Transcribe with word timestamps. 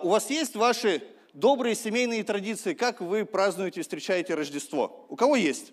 У 0.00 0.10
вас 0.10 0.30
есть 0.30 0.54
ваши 0.54 1.02
добрые 1.32 1.74
семейные 1.74 2.22
традиции, 2.22 2.72
как 2.72 3.00
вы 3.00 3.24
празднуете, 3.24 3.82
встречаете 3.82 4.34
Рождество? 4.34 5.04
У 5.08 5.16
кого 5.16 5.34
есть? 5.34 5.72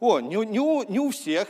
О, 0.00 0.20
не, 0.20 0.36
не, 0.44 0.60
у, 0.60 0.82
не 0.82 0.98
у 0.98 1.10
всех. 1.10 1.48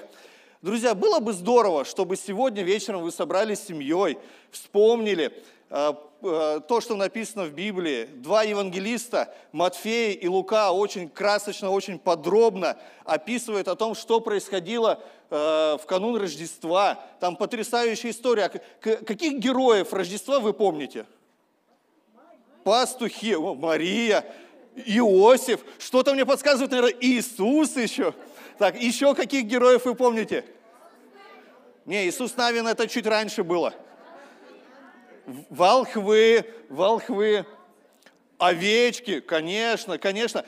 Друзья, 0.63 0.95
было 0.95 1.19
бы 1.19 1.33
здорово, 1.33 1.85
чтобы 1.85 2.15
сегодня 2.17 2.63
вечером 2.63 3.03
вы 3.03 3.11
собрались 3.11 3.59
с 3.59 3.67
семьей, 3.67 4.17
вспомнили 4.53 5.33
э, 5.71 5.95
э, 6.23 6.61
то, 6.69 6.81
что 6.81 6.95
написано 6.95 7.47
в 7.47 7.53
Библии. 7.53 8.05
Два 8.05 8.45
евангелиста, 8.45 9.35
Матфей 9.51 10.13
и 10.13 10.29
Лука, 10.29 10.71
очень 10.71 11.09
красочно, 11.09 11.69
очень 11.71 11.99
подробно 11.99 12.79
описывают 13.05 13.67
о 13.67 13.75
том, 13.75 13.97
что 13.97 14.21
происходило 14.21 15.03
э, 15.31 15.35
в 15.35 15.85
канун 15.87 16.17
Рождества. 16.17 17.05
Там 17.19 17.35
потрясающая 17.35 18.13
история. 18.13 18.49
Каких 18.79 19.41
героев 19.41 19.93
Рождества 19.93 20.39
вы 20.39 20.53
помните? 20.53 21.07
Пастухи, 22.65 23.37
о, 23.37 23.55
Мария, 23.55 24.25
Иосиф, 24.75 25.61
что-то 25.79 26.15
мне 26.15 26.27
подсказывает, 26.27 26.73
наверное, 26.73 26.97
Иисус 27.01 27.77
еще. 27.77 28.15
Так, 28.59 28.81
еще 28.81 29.15
каких 29.15 29.45
героев 29.45 29.85
вы 29.85 29.95
помните? 29.95 30.45
Не, 31.85 32.09
Иисус 32.09 32.37
Навин 32.37 32.67
это 32.67 32.89
чуть 32.89 33.07
раньше 33.07 33.45
было. 33.45 33.75
Волхвы, 35.51 36.45
волхвы, 36.69 37.47
овечки, 38.39 39.21
конечно, 39.21 39.99
конечно. 39.99 40.45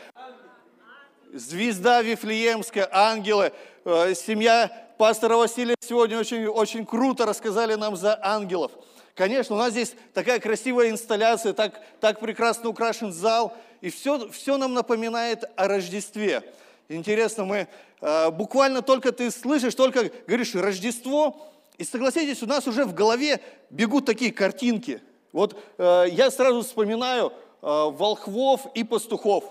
Звезда 1.33 2.03
Вифлеемская, 2.03 2.89
ангелы, 2.91 3.53
э, 3.85 4.15
семья 4.15 4.87
пастора 4.97 5.37
Василия 5.37 5.75
сегодня 5.81 6.19
очень, 6.19 6.47
очень 6.47 6.87
круто 6.87 7.27
рассказали 7.27 7.75
нам 7.75 7.97
за 7.97 8.19
ангелов. 8.23 8.73
Конечно, 9.17 9.57
у 9.57 9.59
нас 9.59 9.71
здесь 9.71 9.95
такая 10.13 10.39
красивая 10.41 10.91
инсталляция, 10.91 11.55
так, 11.55 11.81
так 12.01 12.21
прекрасно 12.21 12.69
украшен 12.69 13.15
зал, 13.15 13.57
и 13.81 13.89
все, 13.89 14.29
все 14.29 14.59
нам 14.59 14.75
напоминает 14.75 15.45
о 15.57 15.69
Рождестве. 15.69 16.43
Интересно, 16.91 17.47
мы 17.47 17.67
э, 18.03 18.31
буквально 18.31 18.83
только 18.83 19.13
ты 19.13 19.31
слышишь, 19.31 19.75
только 19.75 20.11
говоришь 20.27 20.55
Рождество, 20.55 21.51
и 21.79 21.85
согласитесь, 21.85 22.43
у 22.43 22.47
нас 22.47 22.69
уже 22.69 22.85
в 22.85 22.93
голове 22.93 23.41
бегут 23.71 24.05
такие 24.05 24.31
картинки. 24.31 25.01
Вот 25.33 25.59
э, 25.79 26.05
я 26.11 26.31
сразу 26.31 26.61
вспоминаю 26.61 27.33
э, 27.33 27.33
волхвов 27.63 28.67
и 28.75 28.85
пастухов, 28.85 29.45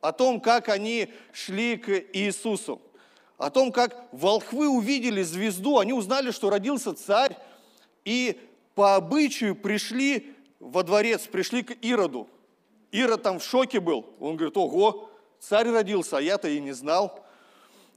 о 0.00 0.10
том, 0.10 0.40
как 0.40 0.68
они 0.68 1.12
шли 1.32 1.76
к 1.76 1.90
Иисусу, 2.12 2.82
о 3.38 3.50
том, 3.50 3.70
как 3.70 4.08
волхвы 4.10 4.68
увидели 4.68 5.22
звезду, 5.22 5.78
они 5.78 5.92
узнали, 5.92 6.32
что 6.32 6.50
родился 6.50 6.92
царь, 6.92 7.36
и 8.04 8.36
по 8.76 8.94
обычаю 8.94 9.56
пришли 9.56 10.34
во 10.60 10.82
дворец, 10.82 11.22
пришли 11.22 11.62
к 11.62 11.72
Ироду. 11.80 12.28
Ирод 12.92 13.22
там 13.22 13.38
в 13.38 13.42
шоке 13.42 13.80
был. 13.80 14.06
Он 14.20 14.36
говорит, 14.36 14.56
ого, 14.56 15.10
царь 15.40 15.70
родился, 15.70 16.18
а 16.18 16.20
я-то 16.20 16.46
и 16.48 16.60
не 16.60 16.72
знал. 16.72 17.24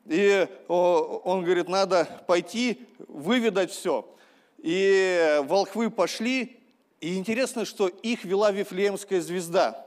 И 0.06 0.48
он 0.70 1.44
говорит, 1.44 1.68
надо 1.68 2.24
пойти 2.28 2.88
выведать 3.10 3.72
все. 3.72 4.10
И 4.58 5.42
волхвы 5.44 5.90
пошли, 5.90 6.58
и 7.02 7.18
интересно, 7.18 7.66
что 7.66 7.90
их 7.90 8.24
вела 8.24 8.52
Вифлеемская 8.52 9.20
звезда. 9.20 9.86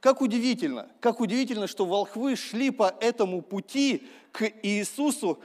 Как 0.00 0.20
удивительно, 0.20 0.90
как 1.00 1.20
удивительно, 1.20 1.66
что 1.66 1.86
волхвы 1.86 2.36
шли 2.36 2.70
по 2.70 2.94
этому 3.00 3.40
пути 3.40 4.06
к 4.32 4.52
Иисусу, 4.62 5.38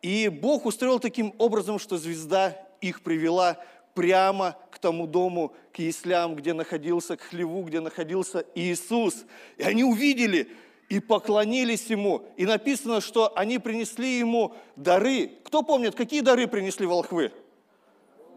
и 0.00 0.28
Бог 0.28 0.64
устроил 0.64 1.00
таким 1.00 1.34
образом, 1.38 1.80
что 1.80 1.98
звезда 1.98 2.56
их 2.80 3.02
привела 3.02 3.58
прямо 3.96 4.56
к 4.70 4.78
тому 4.78 5.06
дому, 5.06 5.54
к 5.72 5.78
яслям, 5.78 6.36
где 6.36 6.52
находился, 6.52 7.16
к 7.16 7.22
хлеву, 7.22 7.62
где 7.62 7.80
находился 7.80 8.44
Иисус. 8.54 9.24
И 9.56 9.62
они 9.62 9.82
увидели 9.82 10.52
и 10.90 11.00
поклонились 11.00 11.86
Ему. 11.86 12.22
И 12.36 12.44
написано, 12.44 13.00
что 13.00 13.36
они 13.36 13.58
принесли 13.58 14.18
Ему 14.18 14.54
дары. 14.76 15.32
Кто 15.44 15.62
помнит, 15.62 15.94
какие 15.94 16.20
дары 16.20 16.46
принесли 16.46 16.86
волхвы? 16.86 17.32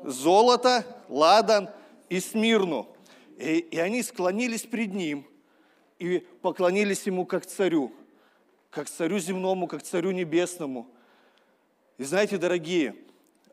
Золото, 0.04 0.86
ладан 1.10 1.70
и 2.08 2.22
смирну. 2.22 2.88
И, 3.38 3.60
и 3.60 3.78
они 3.78 4.02
склонились 4.02 4.64
пред 4.64 4.94
Ним 4.94 5.28
и 6.00 6.20
поклонились 6.42 7.04
Ему 7.04 7.26
как 7.26 7.46
царю, 7.46 7.92
как 8.70 8.90
царю 8.90 9.20
земному, 9.20 9.68
как 9.68 9.84
царю 9.84 10.12
небесному. 10.12 10.88
И 11.98 12.06
знаете, 12.06 12.38
дорогие, 12.38 12.96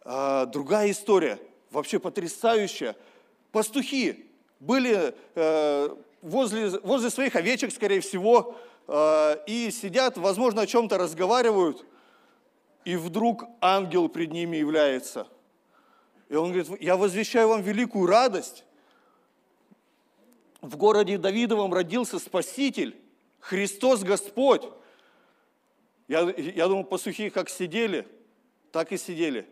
а, 0.04 0.46
другая 0.46 0.92
история– 0.92 1.40
вообще 1.76 1.98
потрясающе. 1.98 2.96
Пастухи 3.52 4.24
были 4.60 5.14
э, 5.34 5.96
возле, 6.22 6.70
возле 6.78 7.10
своих 7.10 7.36
овечек, 7.36 7.70
скорее 7.70 8.00
всего, 8.00 8.56
э, 8.88 9.36
и 9.46 9.70
сидят, 9.70 10.16
возможно, 10.16 10.62
о 10.62 10.66
чем-то 10.66 10.96
разговаривают, 10.96 11.84
и 12.86 12.96
вдруг 12.96 13.44
ангел 13.60 14.08
пред 14.08 14.32
ними 14.32 14.56
является. 14.56 15.26
И 16.30 16.34
он 16.34 16.52
говорит, 16.52 16.80
я 16.80 16.96
возвещаю 16.96 17.48
вам 17.48 17.60
великую 17.60 18.06
радость. 18.06 18.64
В 20.62 20.78
городе 20.78 21.18
Давидовом 21.18 21.74
родился 21.74 22.18
Спаситель, 22.18 22.96
Христос 23.38 24.02
Господь. 24.02 24.64
Я, 26.08 26.20
я 26.38 26.68
думаю, 26.68 26.84
пастухи 26.84 27.28
как 27.28 27.50
сидели, 27.50 28.08
так 28.72 28.92
и 28.92 28.96
сидели 28.96 29.46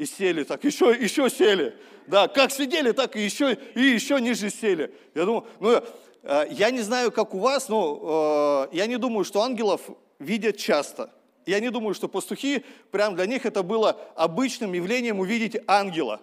и 0.00 0.06
сели 0.06 0.44
так, 0.44 0.64
еще, 0.64 0.96
еще 0.98 1.28
сели. 1.28 1.76
Да, 2.06 2.26
как 2.26 2.52
сидели, 2.52 2.92
так 2.92 3.16
и 3.16 3.20
еще, 3.20 3.58
и 3.74 3.82
еще 3.82 4.18
ниже 4.18 4.48
сели. 4.48 4.94
Я 5.14 5.26
думаю, 5.26 5.44
ну, 5.60 5.82
э, 6.22 6.46
я 6.50 6.70
не 6.70 6.80
знаю, 6.80 7.12
как 7.12 7.34
у 7.34 7.38
вас, 7.38 7.68
но 7.68 8.66
э, 8.72 8.76
я 8.76 8.86
не 8.86 8.96
думаю, 8.96 9.24
что 9.24 9.42
ангелов 9.42 9.82
видят 10.18 10.56
часто. 10.56 11.10
Я 11.44 11.60
не 11.60 11.70
думаю, 11.70 11.92
что 11.92 12.08
пастухи, 12.08 12.64
прям 12.90 13.14
для 13.14 13.26
них 13.26 13.44
это 13.44 13.62
было 13.62 13.90
обычным 14.16 14.72
явлением 14.72 15.20
увидеть 15.20 15.58
ангела. 15.66 16.22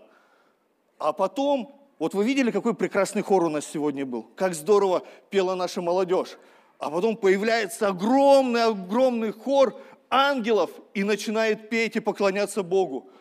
А 0.98 1.14
потом, 1.14 1.80
вот 2.00 2.16
вы 2.16 2.26
видели, 2.26 2.50
какой 2.50 2.74
прекрасный 2.74 3.22
хор 3.22 3.44
у 3.44 3.50
нас 3.50 3.64
сегодня 3.68 4.08
был? 4.08 4.24
Как 4.36 4.56
здорово 4.56 5.04
пела 5.30 5.54
наша 5.54 5.84
молодежь. 5.84 6.40
А 6.80 6.90
потом 6.90 7.16
появляется 7.16 7.90
огромный-огромный 7.90 9.34
хор 9.34 9.80
ангелов 10.10 10.72
и 10.96 11.04
начинает 11.04 11.70
петь 11.70 11.96
и 11.96 12.00
поклоняться 12.00 12.64
Богу. 12.64 13.12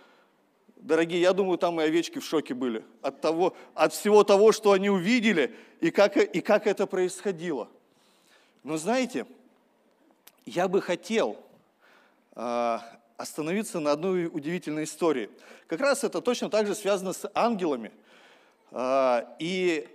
Дорогие, 0.86 1.20
я 1.20 1.32
думаю, 1.32 1.58
там 1.58 1.80
и 1.80 1.84
овечки 1.84 2.20
в 2.20 2.24
шоке 2.24 2.54
были 2.54 2.84
от, 3.02 3.20
того, 3.20 3.56
от 3.74 3.92
всего 3.92 4.22
того, 4.22 4.52
что 4.52 4.70
они 4.70 4.88
увидели 4.88 5.52
и 5.80 5.90
как, 5.90 6.16
и 6.16 6.40
как 6.40 6.68
это 6.68 6.86
происходило. 6.86 7.68
Но 8.62 8.76
знаете, 8.76 9.26
я 10.44 10.68
бы 10.68 10.80
хотел 10.80 11.38
э, 12.36 12.78
остановиться 13.16 13.80
на 13.80 13.90
одной 13.90 14.26
удивительной 14.26 14.84
истории. 14.84 15.28
Как 15.66 15.80
раз 15.80 16.04
это 16.04 16.20
точно 16.20 16.50
так 16.50 16.68
же 16.68 16.76
связано 16.76 17.12
с 17.12 17.28
ангелами. 17.34 17.90
Э, 18.70 19.24
и 19.40 19.88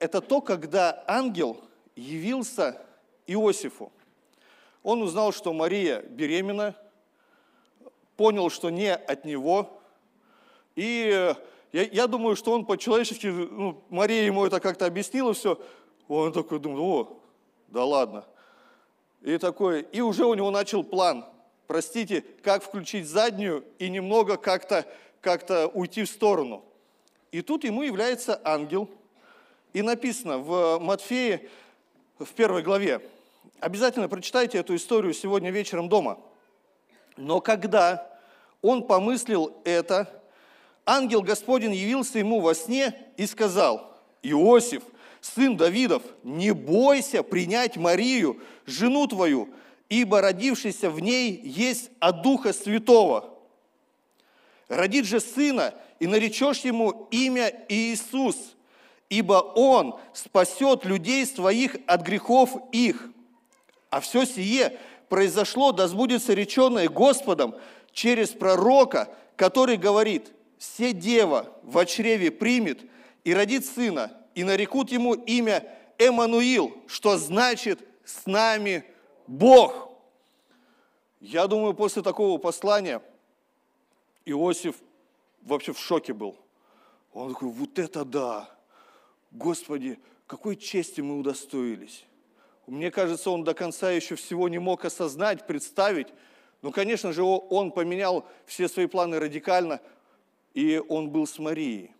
это 0.00 0.20
то, 0.20 0.40
когда 0.40 1.04
ангел 1.06 1.62
явился 1.94 2.82
Иосифу. 3.28 3.92
Он 4.82 5.02
узнал, 5.02 5.32
что 5.32 5.52
Мария 5.52 6.02
беременна, 6.02 6.74
понял, 8.16 8.50
что 8.50 8.70
не 8.70 8.92
от 8.92 9.24
него, 9.24 9.78
и 10.76 11.10
э, 11.12 11.34
я, 11.72 11.82
я 11.84 12.06
думаю, 12.06 12.36
что 12.36 12.52
он 12.52 12.64
по-человечески, 12.64 13.26
ну, 13.26 13.82
Мария 13.88 14.24
ему 14.24 14.44
это 14.44 14.60
как-то 14.60 14.86
объяснила 14.86 15.32
все, 15.32 15.58
он 16.08 16.32
такой 16.32 16.58
думает, 16.58 16.80
о, 16.80 17.20
да 17.68 17.84
ладно. 17.84 18.24
И 19.22 19.38
такой, 19.38 19.82
и 19.92 20.00
уже 20.00 20.24
у 20.24 20.34
него 20.34 20.50
начал 20.50 20.82
план, 20.82 21.24
простите, 21.66 22.24
как 22.42 22.62
включить 22.62 23.06
заднюю 23.06 23.64
и 23.78 23.88
немного 23.88 24.36
как-то 24.36 24.86
как 25.20 25.44
уйти 25.74 26.02
в 26.02 26.08
сторону. 26.08 26.64
И 27.30 27.40
тут 27.40 27.64
ему 27.64 27.82
является 27.82 28.40
ангел, 28.44 28.90
и 29.72 29.80
написано 29.80 30.38
в 30.38 30.78
Матфее, 30.80 31.48
в 32.18 32.28
первой 32.34 32.62
главе, 32.62 33.00
обязательно 33.60 34.08
прочитайте 34.08 34.58
эту 34.58 34.76
историю 34.76 35.14
сегодня 35.14 35.50
вечером 35.50 35.88
дома. 35.88 36.18
Но 37.16 37.40
когда 37.40 38.10
он 38.60 38.86
помыслил 38.86 39.56
это, 39.64 40.21
ангел 40.86 41.22
Господень 41.22 41.74
явился 41.74 42.18
ему 42.18 42.40
во 42.40 42.54
сне 42.54 42.94
и 43.16 43.26
сказал, 43.26 43.96
Иосиф, 44.22 44.82
сын 45.20 45.56
Давидов, 45.56 46.02
не 46.22 46.52
бойся 46.52 47.22
принять 47.22 47.76
Марию, 47.76 48.40
жену 48.66 49.06
твою, 49.06 49.48
ибо 49.88 50.20
родившийся 50.20 50.90
в 50.90 51.00
ней 51.00 51.40
есть 51.42 51.90
от 52.00 52.22
Духа 52.22 52.52
Святого. 52.52 53.28
Родит 54.68 55.04
же 55.04 55.20
сына, 55.20 55.74
и 56.00 56.06
наречешь 56.06 56.60
ему 56.60 57.06
имя 57.12 57.64
Иисус, 57.68 58.36
ибо 59.08 59.34
он 59.34 60.00
спасет 60.12 60.84
людей 60.84 61.24
своих 61.26 61.76
от 61.86 62.02
грехов 62.02 62.56
их. 62.72 63.08
А 63.90 64.00
все 64.00 64.24
сие 64.24 64.78
произошло, 65.08 65.70
да 65.70 65.86
сбудется 65.86 66.32
реченное 66.32 66.88
Господом 66.88 67.54
через 67.92 68.30
пророка, 68.30 69.14
который 69.36 69.76
говорит– 69.76 70.32
все 70.62 70.92
дева 70.92 71.52
в 71.64 71.84
чреве 71.86 72.30
примет 72.30 72.84
и 73.24 73.34
родит 73.34 73.66
сына, 73.66 74.16
и 74.36 74.44
нарекут 74.44 74.92
ему 74.92 75.14
имя 75.14 75.68
Эммануил, 75.98 76.84
что 76.86 77.18
значит 77.18 77.80
«с 78.04 78.26
нами 78.26 78.84
Бог». 79.26 79.90
Я 81.20 81.48
думаю, 81.48 81.74
после 81.74 82.00
такого 82.00 82.38
послания 82.38 83.02
Иосиф 84.24 84.76
вообще 85.40 85.72
в 85.72 85.80
шоке 85.80 86.12
был. 86.12 86.36
Он 87.12 87.32
такой, 87.32 87.48
вот 87.48 87.80
это 87.80 88.04
да! 88.04 88.48
Господи, 89.32 89.98
какой 90.28 90.54
чести 90.54 91.00
мы 91.00 91.18
удостоились. 91.18 92.04
Мне 92.68 92.92
кажется, 92.92 93.30
он 93.30 93.42
до 93.42 93.52
конца 93.52 93.90
еще 93.90 94.14
всего 94.14 94.48
не 94.48 94.60
мог 94.60 94.84
осознать, 94.84 95.44
представить. 95.44 96.06
Но, 96.62 96.70
конечно 96.70 97.12
же, 97.12 97.24
он 97.24 97.72
поменял 97.72 98.28
все 98.46 98.68
свои 98.68 98.86
планы 98.86 99.18
радикально, 99.18 99.80
и 100.54 100.82
он 100.88 101.10
был 101.10 101.26
с 101.26 101.38
Марией. 101.38 101.94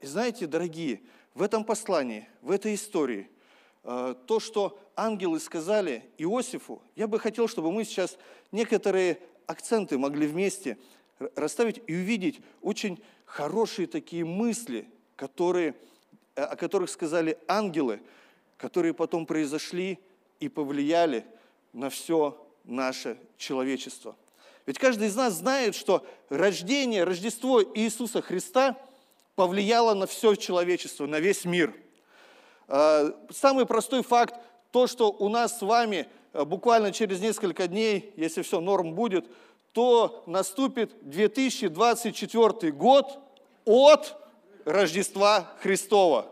И 0.00 0.06
знаете, 0.06 0.46
дорогие, 0.46 1.00
в 1.34 1.42
этом 1.42 1.64
послании, 1.64 2.28
в 2.42 2.50
этой 2.50 2.74
истории, 2.74 3.30
э, 3.84 4.14
то, 4.26 4.40
что 4.40 4.78
ангелы 4.96 5.40
сказали 5.40 6.04
Иосифу, 6.18 6.82
я 6.96 7.06
бы 7.06 7.18
хотел, 7.18 7.48
чтобы 7.48 7.72
мы 7.72 7.84
сейчас 7.84 8.18
некоторые 8.52 9.20
акценты 9.46 9.98
могли 9.98 10.26
вместе 10.26 10.78
расставить 11.34 11.80
и 11.86 11.94
увидеть 11.94 12.40
очень 12.60 13.02
хорошие 13.24 13.86
такие 13.86 14.24
мысли, 14.24 14.88
которые, 15.16 15.74
э, 16.36 16.42
о 16.42 16.56
которых 16.56 16.90
сказали 16.90 17.38
ангелы, 17.48 18.00
которые 18.56 18.94
потом 18.94 19.26
произошли 19.26 19.98
и 20.40 20.48
повлияли 20.48 21.24
на 21.72 21.90
все 21.90 22.44
наше 22.64 23.18
человечество. 23.36 24.16
Ведь 24.68 24.78
каждый 24.78 25.08
из 25.08 25.16
нас 25.16 25.32
знает, 25.32 25.74
что 25.74 26.04
рождение, 26.28 27.04
Рождество 27.04 27.62
Иисуса 27.62 28.20
Христа 28.20 28.76
повлияло 29.34 29.94
на 29.94 30.06
все 30.06 30.34
человечество, 30.34 31.06
на 31.06 31.20
весь 31.20 31.46
мир. 31.46 31.74
А, 32.66 33.14
самый 33.30 33.64
простой 33.64 34.02
факт, 34.02 34.34
то, 34.70 34.86
что 34.86 35.10
у 35.10 35.30
нас 35.30 35.58
с 35.58 35.62
вами 35.62 36.06
а, 36.34 36.44
буквально 36.44 36.92
через 36.92 37.20
несколько 37.20 37.66
дней, 37.66 38.12
если 38.18 38.42
все 38.42 38.60
норм 38.60 38.92
будет, 38.92 39.30
то 39.72 40.22
наступит 40.26 40.92
2024 41.00 42.70
год 42.70 43.20
от 43.64 44.18
Рождества 44.66 45.50
Христова. 45.62 46.26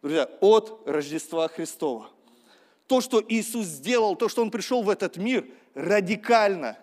Друзья, 0.00 0.30
от 0.40 0.80
Рождества 0.86 1.48
Христова. 1.48 2.08
То, 2.86 3.02
что 3.02 3.22
Иисус 3.28 3.66
сделал, 3.66 4.16
то, 4.16 4.30
что 4.30 4.40
Он 4.40 4.50
пришел 4.50 4.82
в 4.82 4.88
этот 4.88 5.18
мир, 5.18 5.46
радикально 5.74 6.78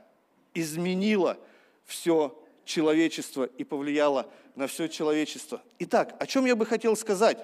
изменило 0.53 1.37
все 1.85 2.37
человечество 2.65 3.43
и 3.43 3.63
повлияло 3.63 4.29
на 4.55 4.67
все 4.67 4.87
человечество. 4.87 5.61
Итак, 5.79 6.15
о 6.19 6.25
чем 6.25 6.45
я 6.45 6.55
бы 6.55 6.65
хотел 6.65 6.95
сказать? 6.95 7.39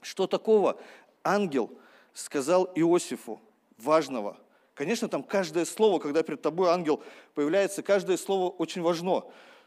Что 0.00 0.26
такого 0.26 0.80
ангел 1.24 1.70
сказал 2.12 2.70
Иосифу 2.74 3.40
важного? 3.78 4.38
Конечно, 4.74 5.08
там 5.08 5.22
каждое 5.22 5.64
слово, 5.64 5.98
когда 5.98 6.22
перед 6.22 6.42
тобой 6.42 6.70
ангел 6.70 7.02
появляется, 7.34 7.82
каждое 7.82 8.16
слово 8.16 8.50
очень 8.50 8.82
важно. 8.82 9.24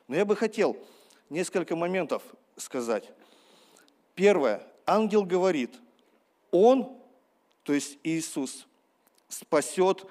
Но 0.08 0.16
я 0.16 0.24
бы 0.24 0.36
хотел 0.36 0.78
несколько 1.30 1.76
моментов 1.76 2.24
сказать. 2.56 3.10
Первое 4.14 4.68
ангел 4.86 5.24
говорит, 5.24 5.74
он, 6.52 6.98
то 7.64 7.74
есть 7.74 7.98
Иисус, 8.04 8.68
спасет 9.28 10.06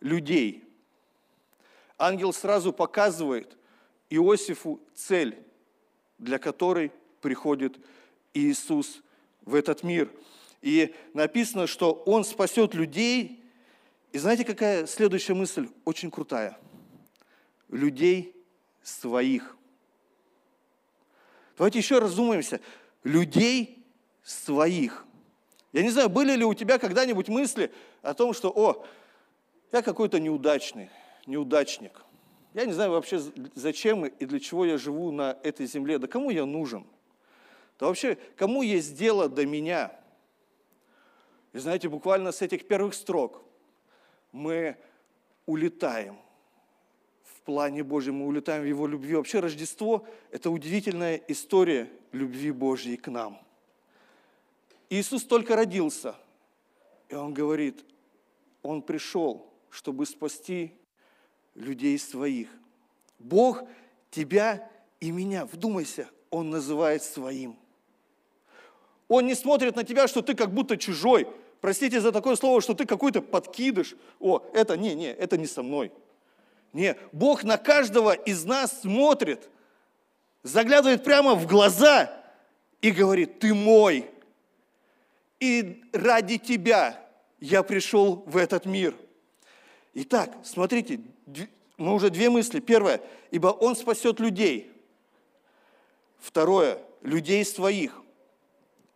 людей. 0.00 0.64
Ангел 2.00 2.32
сразу 2.32 2.72
показывает 2.72 3.58
Иосифу 4.08 4.80
цель, 4.94 5.36
для 6.16 6.38
которой 6.38 6.92
приходит 7.20 7.78
Иисус 8.32 9.02
в 9.42 9.54
этот 9.54 9.82
мир. 9.82 10.10
И 10.62 10.94
написано, 11.12 11.66
что 11.66 11.92
Он 12.06 12.24
спасет 12.24 12.74
людей. 12.74 13.44
И 14.12 14.18
знаете, 14.18 14.46
какая 14.46 14.86
следующая 14.86 15.34
мысль? 15.34 15.68
Очень 15.84 16.10
крутая. 16.10 16.58
Людей 17.68 18.34
своих. 18.82 19.56
Давайте 21.58 21.78
еще 21.78 21.98
раз 21.98 22.14
думаемся. 22.14 22.60
Людей 23.04 23.84
своих. 24.22 25.04
Я 25.74 25.82
не 25.82 25.90
знаю, 25.90 26.08
были 26.08 26.34
ли 26.34 26.44
у 26.46 26.54
тебя 26.54 26.78
когда-нибудь 26.78 27.28
мысли 27.28 27.70
о 28.00 28.14
том, 28.14 28.32
что, 28.32 28.48
о, 28.48 28.86
я 29.70 29.82
какой-то 29.82 30.18
неудачный, 30.18 30.88
неудачник. 31.26 32.04
Я 32.54 32.66
не 32.66 32.72
знаю 32.72 32.92
вообще, 32.92 33.20
зачем 33.54 34.06
и 34.06 34.24
для 34.26 34.40
чего 34.40 34.64
я 34.64 34.76
живу 34.76 35.12
на 35.12 35.38
этой 35.42 35.66
земле, 35.66 35.98
да 35.98 36.08
кому 36.08 36.30
я 36.30 36.44
нужен. 36.46 36.86
Да 37.78 37.86
вообще, 37.86 38.16
кому 38.36 38.62
есть 38.62 38.96
дело 38.96 39.28
до 39.28 39.46
меня? 39.46 39.92
И 41.52 41.58
знаете, 41.58 41.88
буквально 41.88 42.32
с 42.32 42.42
этих 42.42 42.66
первых 42.66 42.94
строк 42.94 43.42
мы 44.32 44.76
улетаем 45.46 46.18
в 47.22 47.40
плане 47.42 47.82
Божьем, 47.82 48.16
мы 48.16 48.26
улетаем 48.26 48.62
в 48.62 48.66
Его 48.66 48.86
любви. 48.86 49.14
Вообще 49.14 49.40
Рождество– 49.40 50.06
это 50.30 50.50
удивительная 50.50 51.16
история 51.28 51.88
любви 52.12 52.50
Божьей 52.50 52.96
к 52.96 53.08
нам– 53.08 53.40
Иисус 54.90 55.22
только 55.22 55.54
родился, 55.54 56.16
и 57.08 57.14
Он 57.14 57.32
говорит, 57.32 57.84
Он 58.60 58.82
пришел, 58.82 59.48
чтобы 59.70 60.04
спасти 60.04 60.72
людей 61.54 61.98
своих. 61.98 62.48
Бог 63.18 63.62
тебя 64.10 64.68
и 65.00 65.10
меня, 65.10 65.46
вдумайся, 65.46 66.08
Он 66.30 66.50
называет 66.50 67.02
своим. 67.02 67.56
Он 69.08 69.26
не 69.26 69.34
смотрит 69.34 69.76
на 69.76 69.84
тебя, 69.84 70.06
что 70.06 70.22
ты 70.22 70.34
как 70.34 70.52
будто 70.52 70.76
чужой. 70.76 71.26
Простите 71.60 72.00
за 72.00 72.12
такое 72.12 72.36
слово, 72.36 72.60
что 72.60 72.74
ты 72.74 72.86
какой-то 72.86 73.20
подкидыш. 73.22 73.96
О, 74.20 74.40
это 74.54 74.76
не, 74.76 74.94
не, 74.94 75.12
это 75.12 75.36
не 75.36 75.46
со 75.46 75.62
мной. 75.62 75.92
Не, 76.72 76.96
Бог 77.12 77.42
на 77.42 77.58
каждого 77.58 78.12
из 78.12 78.44
нас 78.44 78.82
смотрит, 78.82 79.48
заглядывает 80.44 81.02
прямо 81.02 81.34
в 81.34 81.46
глаза 81.46 82.12
и 82.80 82.92
говорит, 82.92 83.40
ты 83.40 83.52
мой, 83.52 84.08
и 85.40 85.82
ради 85.92 86.38
тебя 86.38 87.04
я 87.40 87.62
пришел 87.62 88.22
в 88.26 88.36
этот 88.36 88.66
мир. 88.66 88.94
Итак, 89.94 90.36
смотрите, 90.44 91.00
мы 91.76 91.94
уже 91.94 92.10
две 92.10 92.28
мысли. 92.30 92.60
Первое, 92.60 93.00
ибо 93.30 93.48
Он 93.48 93.74
спасет 93.74 94.20
людей. 94.20 94.70
Второе, 96.18 96.78
людей 97.00 97.44
своих. 97.44 98.00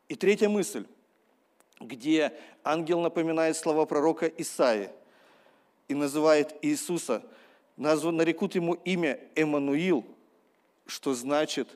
И 0.09 0.15
третья 0.15 0.49
мысль, 0.49 0.87
где 1.81 2.39
ангел 2.63 3.01
напоминает 3.01 3.57
слова 3.57 3.87
пророка 3.87 4.27
Исаи 4.27 4.91
и 5.89 5.95
называет 5.95 6.55
Иисуса, 6.63 7.25
назван, 7.77 8.17
нарекут 8.17 8.55
ему 8.55 8.75
имя 8.75 9.19
Эммануил, 9.35 10.05
что 10.87 11.15
значит 11.15 11.69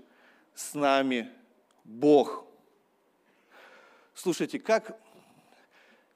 «с 0.55 0.75
нами 0.75 1.31
Бог». 1.85 2.45
Слушайте, 4.15 4.59
как, 4.59 5.01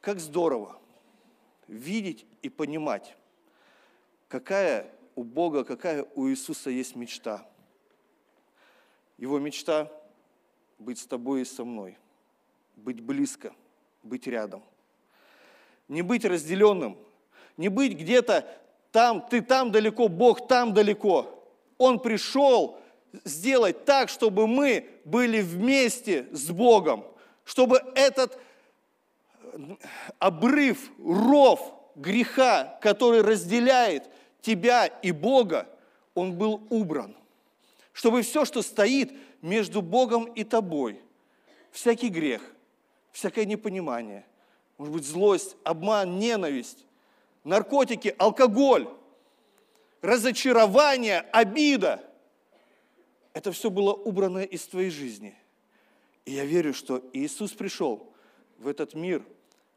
как 0.01 0.21
здорово 0.21 0.79
видеть 1.69 2.27
и 2.43 2.49
понимать, 2.49 3.17
какая 4.33 4.91
у 5.15 5.25
Бога, 5.25 5.63
какая 5.63 6.07
у 6.15 6.27
Иисуса 6.27 6.71
есть 6.71 6.97
мечта. 6.97 7.47
Его 9.19 9.39
мечта– 9.39 9.93
быть 10.79 10.99
с 10.99 11.07
тобой 11.07 11.43
и 11.43 11.45
со 11.45 11.65
мной, 11.65 11.99
быть 12.75 13.03
близко, 13.03 13.53
быть 14.03 14.27
рядом. 14.27 14.63
Не 15.87 16.01
быть 16.01 16.25
разделенным, 16.25 16.97
не 17.59 17.69
быть 17.69 17.93
где-то 17.93 18.49
там, 18.91 19.21
ты 19.29 19.43
там 19.43 19.71
далеко, 19.71 20.09
Бог 20.09 20.49
там 20.49 20.73
далеко. 20.73 21.47
Он 21.77 22.01
пришел 22.01 22.81
сделать 23.25 23.85
так, 23.85 24.09
чтобы 24.09 24.47
мы 24.47 24.89
были 25.05 25.43
вместе 25.43 26.27
с 26.33 26.51
Богом 26.51 27.05
чтобы 27.45 27.83
этот 27.95 28.39
обрыв, 30.19 30.91
ров 30.99 31.61
греха, 31.95 32.79
который 32.81 33.23
разделяет 33.23 34.09
тебя 34.43 34.87
и 34.87 35.11
Бога, 35.13 35.67
он 36.15 36.37
был 36.37 36.67
убран. 36.69 37.17
Чтобы 37.95 38.23
все, 38.23 38.45
что 38.45 38.61
стоит 38.61 39.13
между 39.41 39.81
Богом 39.81 40.25
и 40.25 40.45
тобой, 40.45 41.01
всякий 41.71 42.11
грех, 42.11 42.43
всякое 43.13 43.47
непонимание, 43.47 44.27
может 44.77 44.93
быть, 44.93 45.07
злость, 45.07 45.57
обман, 45.65 46.19
ненависть, 46.19 46.85
наркотики, 47.45 48.15
алкоголь, 48.19 48.89
разочарование, 50.03 51.21
обида, 51.33 52.05
это 53.33 53.53
все 53.53 53.71
было 53.71 53.95
убрано 53.95 54.41
из 54.41 54.67
твоей 54.67 54.91
жизни– 54.91 55.35
и 56.25 56.33
я 56.33 56.45
верю, 56.45 56.73
что 56.73 57.03
Иисус 57.13 57.53
пришел 57.53 58.13
в 58.59 58.69
этот 58.69 58.95
мир, 58.95 59.25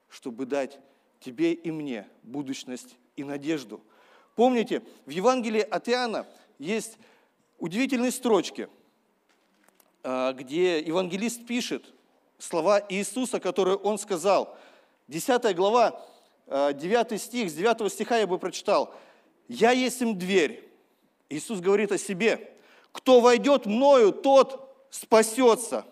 чтобы 0.10 0.46
дать 0.46 0.80
тебе 1.20 1.54
и 1.54 1.72
мне 1.72 2.08
будущность 2.24 2.96
и 3.16 3.24
надежду. 3.24 3.82
Помните, 4.36 4.82
в 5.06 5.10
Евангелии 5.10 5.62
от 5.62 5.88
Иоанна 5.88 6.28
есть 6.60 6.98
удивительные 7.58 8.12
строчки, 8.12 8.68
а, 10.04 10.34
где 10.34 10.80
евангелист 10.80 11.46
пишет, 11.46 11.94
слова 12.38 12.82
Иисуса, 12.90 13.40
которые 13.40 13.78
Он 13.78 13.98
сказал. 13.98 14.58
10 15.08 15.56
глава, 15.56 16.02
9 16.48 17.12
э, 17.12 17.18
стих, 17.18 17.50
с 17.50 17.54
9 17.54 17.92
стиха 17.92 18.18
я 18.18 18.28
бы 18.28 18.38
прочитал. 18.38 18.94
«Я 19.48 19.72
есть 19.72 20.02
им 20.02 20.18
дверь». 20.18 20.68
Иисус 21.30 21.60
говорит 21.60 21.92
о 21.92 21.98
себе. 21.98 22.52
«Кто 22.92 23.22
войдет 23.22 23.66
мною, 23.66 24.12
тот 24.12 24.76
спасется, 24.90 25.86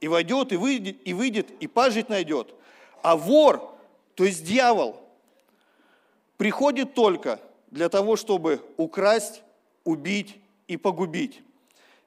и 0.00 0.08
войдет, 0.08 0.52
и 0.52 0.56
выйдет, 0.56 0.96
и 1.04 1.12
выйдет, 1.12 1.50
и 1.60 1.66
пажить 1.66 2.08
найдет. 2.08 2.54
А 3.02 3.16
вор, 3.16 3.76
то 4.14 4.24
есть 4.24 4.44
дьявол, 4.44 5.00
приходит 6.36 6.94
только 6.94 7.40
для 7.70 7.88
того, 7.88 8.16
чтобы 8.16 8.60
украсть, 8.76 9.42
убить 9.84 10.38
и 10.66 10.76
погубить. 10.76 11.42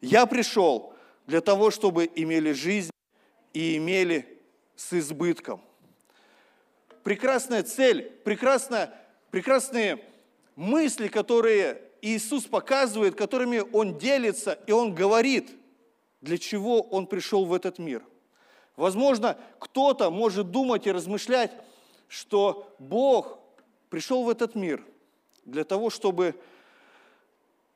Я 0.01 0.25
пришел 0.25 0.93
для 1.27 1.41
того, 1.41 1.71
чтобы 1.71 2.09
имели 2.15 2.51
жизнь 2.51 2.91
и 3.53 3.77
имели 3.77 4.41
с 4.75 4.93
избытком. 4.93 5.61
Прекрасная 7.03 7.63
цель, 7.63 8.11
прекрасная, 8.23 8.93
прекрасные 9.31 10.03
мысли, 10.55 11.07
которые 11.07 11.81
Иисус 12.01 12.45
показывает, 12.45 13.15
которыми 13.15 13.63
Он 13.71 13.97
делится, 13.97 14.59
и 14.67 14.71
Он 14.71 14.93
говорит, 14.93 15.51
для 16.21 16.37
чего 16.37 16.81
Он 16.81 17.07
пришел 17.07 17.45
в 17.45 17.53
этот 17.53 17.79
мир. 17.79 18.03
Возможно, 18.75 19.37
кто-то 19.59 20.09
может 20.09 20.51
думать 20.51 20.87
и 20.87 20.91
размышлять, 20.91 21.51
что 22.07 22.73
Бог 22.79 23.39
пришел 23.89 24.23
в 24.23 24.29
этот 24.29 24.55
мир 24.55 24.83
для 25.45 25.63
того, 25.63 25.89
чтобы 25.89 26.35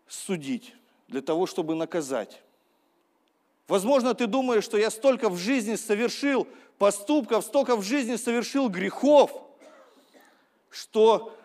судить, 0.08 0.74
для 1.08 1.22
того, 1.22 1.46
чтобы 1.46 1.76
наказать. 1.76 2.42
Возможно, 3.68 4.14
ты 4.14 4.28
думаешь, 4.28 4.64
что 4.64 4.78
я 4.78 4.90
столько 4.90 5.30
в 5.30 5.38
жизни 5.38 5.76
совершил 5.76 6.48
поступков, 6.78 7.44
столько 7.44 7.76
в 7.76 7.84
жизни 7.84 8.16
совершил 8.16 8.70
грехов, 8.70 9.32
что 10.70 11.36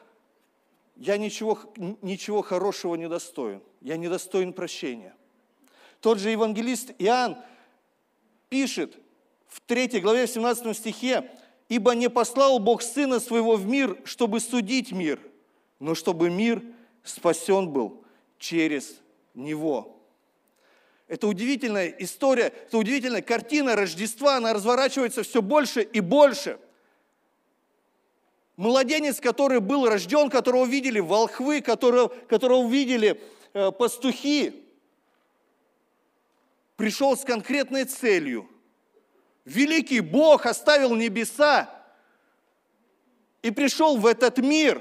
я 0.96 1.16
ничего, 1.16 1.58
ничего 2.00 2.42
хорошего 2.42 2.94
не 2.94 3.08
достоин. 3.08 3.60
Я 3.80 3.96
не 3.96 4.08
достоин 4.08 4.52
прощения. 4.52 5.16
Тот 6.00 6.18
же 6.18 6.30
евангелист 6.30 6.92
Иоанн 6.98 7.38
пишет 8.48 8.96
в 9.48 9.60
3 9.60 10.00
главе, 10.00 10.26
в 10.26 10.30
17 10.30 10.76
стихе, 10.76 11.30
«Ибо 11.68 11.94
не 11.94 12.10
послал 12.10 12.58
Бог 12.58 12.82
Сына 12.82 13.18
Своего 13.18 13.56
в 13.56 13.66
мир, 13.66 13.98
чтобы 14.04 14.40
судить 14.40 14.92
мир, 14.92 15.18
но 15.82 15.96
чтобы 15.96 16.30
мир 16.30 16.62
спасен 17.02 17.68
был 17.68 18.04
через 18.38 19.00
Него». 19.34 19.98
Это 21.08 21.26
удивительная 21.26 21.88
история, 21.98 22.44
это 22.44 22.78
удивительная 22.78 23.20
картина 23.20 23.74
Рождества, 23.74 24.36
она 24.36 24.54
разворачивается 24.54 25.24
все 25.24 25.42
больше 25.42 25.82
и 25.82 26.00
больше. 26.00 26.58
Младенец, 28.56 29.20
который 29.20 29.60
был 29.60 29.88
рожден, 29.88 30.30
которого 30.30 30.62
увидели 30.62 31.00
волхвы, 31.00 31.60
которого, 31.60 32.08
которого 32.08 32.58
увидели 32.58 33.20
э, 33.52 33.72
пастухи, 33.72 34.64
пришел 36.76 37.16
с 37.16 37.24
конкретной 37.24 37.84
целью. 37.84 38.48
Великий 39.44 40.00
Бог 40.00 40.46
оставил 40.46 40.94
небеса 40.94 41.68
и 43.42 43.50
пришел 43.50 43.96
в 43.96 44.06
этот 44.06 44.38
мир, 44.38 44.80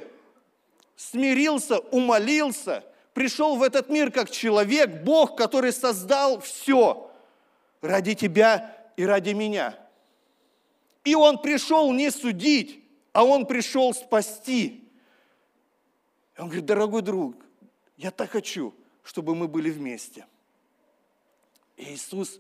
смирился, 1.09 1.79
умолился– 1.79 2.83
пришел 3.13 3.57
в 3.57 3.63
этот 3.63 3.89
мир 3.89 4.11
как 4.11 4.29
человек, 4.29 5.03
Бог, 5.03 5.37
который 5.37 5.73
создал 5.73 6.39
все 6.39 7.11
ради 7.81 8.15
тебя 8.15 8.75
и 8.95 9.05
ради 9.05 9.31
меня. 9.31 9.77
И 11.03 11.15
Он 11.15 11.41
пришел 11.41 11.91
не 11.93 12.11
судить, 12.11 12.83
а 13.11 13.25
Он 13.25 13.45
пришел 13.45 13.93
спасти. 13.93 14.89
И 16.37 16.41
Он 16.41 16.47
говорит, 16.47 16.65
дорогой 16.65 17.01
друг, 17.01 17.35
я 17.97 18.11
так 18.11 18.29
хочу, 18.29 18.73
чтобы 19.03 19.35
мы 19.35 19.47
были 19.47 19.69
вместе. 19.69 20.25
И 21.77 21.93
Иисус 21.93 22.39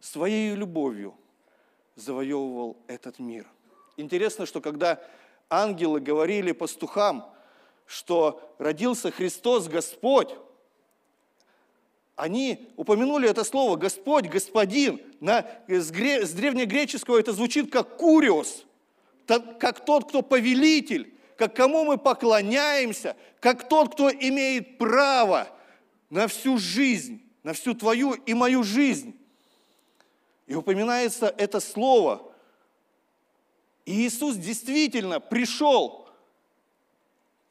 своей 0.00 0.54
любовью 0.54 1.14
завоевывал 1.96 2.76
этот 2.86 3.18
мир. 3.18 3.46
Интересно, 3.96 4.44
что 4.44 4.60
когда 4.60 5.02
ангелы 5.48 6.00
говорили 6.00 6.52
пастухам, 6.52 7.33
что 7.86 8.54
родился 8.58 9.10
Христос 9.10 9.68
Господь, 9.68 10.30
они 12.16 12.68
упомянули 12.76 13.28
это 13.28 13.42
слово 13.42 13.76
«Господь», 13.76 14.26
«Господин». 14.26 15.00
На, 15.20 15.46
с, 15.66 15.90
гре, 15.90 16.26
с 16.26 16.32
древнегреческого 16.32 17.18
это 17.18 17.32
звучит 17.32 17.72
как 17.72 17.96
«куриос», 17.96 18.64
как 19.26 19.84
тот, 19.84 20.08
кто 20.08 20.22
повелитель, 20.22 21.12
как 21.36 21.56
кому 21.56 21.84
мы 21.84 21.98
поклоняемся, 21.98 23.16
как 23.40 23.68
тот, 23.68 23.94
кто 23.94 24.10
имеет 24.10 24.78
право 24.78 25.48
на 26.10 26.28
всю 26.28 26.58
жизнь, 26.58 27.20
на 27.42 27.52
всю 27.52 27.74
твою 27.74 28.12
и 28.12 28.34
мою 28.34 28.62
жизнь. 28.62 29.18
И 30.46 30.54
упоминается 30.54 31.34
это 31.36 31.58
слово. 31.58 32.30
И 33.86 34.06
Иисус 34.06 34.36
действительно 34.36 35.20
пришел 35.20 36.03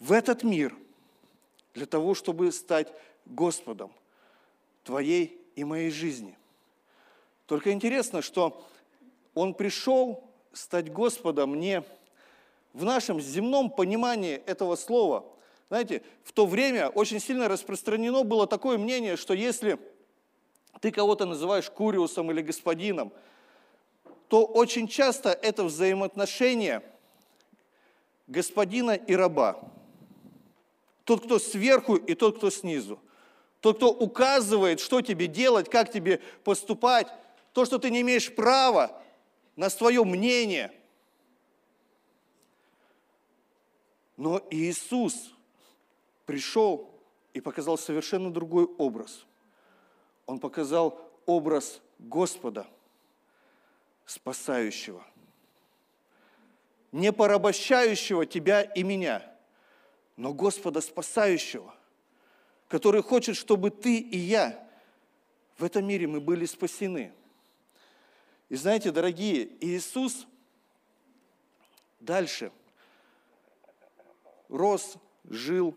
в 0.04 0.12
этот 0.12 0.44
мир 0.44 0.76
для 1.74 1.86
того, 1.86 2.14
чтобы 2.14 2.52
стать 2.52 2.94
Господом 3.26 3.90
твоей 4.84 5.40
и 5.56 5.64
моей 5.64 5.92
жизни. 5.92 6.38
Только 7.46 7.72
интересно, 7.72 8.22
что 8.22 8.68
Он 9.34 9.54
пришел 9.54 10.30
стать 10.52 10.92
Господом 10.92 11.58
не 11.58 11.84
в 12.74 12.84
нашем 12.84 13.22
земном 13.22 13.70
понимании 13.70 14.36
этого 14.46 14.76
слова. 14.76 15.26
Знаете, 15.70 16.02
в 16.26 16.34
то 16.34 16.46
время 16.48 16.90
очень 16.90 17.22
сильно 17.22 17.48
распространено 17.48 18.24
было 18.24 18.46
такое 18.46 18.78
мнение, 18.78 19.16
что 19.16 19.34
если 19.34 19.80
ты 20.82 20.92
кого-то 20.92 21.26
называешь 21.26 21.70
куриусом 21.70 22.30
или 22.30 22.42
господином, 22.42 23.14
то 24.28 24.44
очень 24.46 24.90
часто 24.90 25.30
это 25.30 25.64
взаимоотношение 25.64 26.84
господина 28.28 28.96
и 28.96 29.16
раба. 29.16 29.64
Тот, 31.04 31.26
кто 31.26 31.40
сверху, 31.40 31.96
и 31.96 32.16
тот, 32.16 32.38
кто 32.38 32.50
снизу. 32.50 33.00
Тот, 33.60 33.78
кто 33.78 33.92
указывает, 33.92 34.80
что 34.80 35.02
тебе 35.02 35.28
делать, 35.28 35.70
как 35.70 35.92
тебе 35.92 36.22
поступать. 36.44 37.08
То, 37.54 37.66
что 37.66 37.78
ты 37.78 37.90
не 37.90 38.02
имеешь 38.02 38.34
права 38.34 39.02
на 39.56 39.70
свое 39.70 40.04
мнение. 40.04 40.72
Но 44.16 44.42
Иисус 44.50 45.34
пришел 46.26 46.90
и 47.34 47.42
показал 47.42 47.78
совершенно 47.78 48.32
другой 48.32 48.66
образ. 48.66 49.26
Он 50.26 50.40
показал 50.40 51.00
образ 51.26 51.82
Господа, 52.00 52.66
спасающего, 54.06 55.06
не 56.92 57.12
порабощающего 57.12 58.26
тебя 58.26 58.62
и 58.62 58.84
меня– 58.84 59.30
но 60.16 60.34
Господа 60.34 60.82
спасающего, 60.82 61.74
который 62.68 63.02
хочет, 63.02 63.36
чтобы 63.36 63.72
ты 63.72 63.98
и 63.98 64.18
я 64.18 64.68
в 65.58 65.64
этом 65.64 65.86
мире 65.86 66.08
мы 66.08 66.20
были 66.20 66.46
спасены. 66.46 67.12
И 68.50 68.56
знаете, 68.56 68.92
дорогие, 68.92 69.50
Иисус 69.62 70.28
дальше 72.00 72.52
рос, 74.50 74.96
жил 75.26 75.76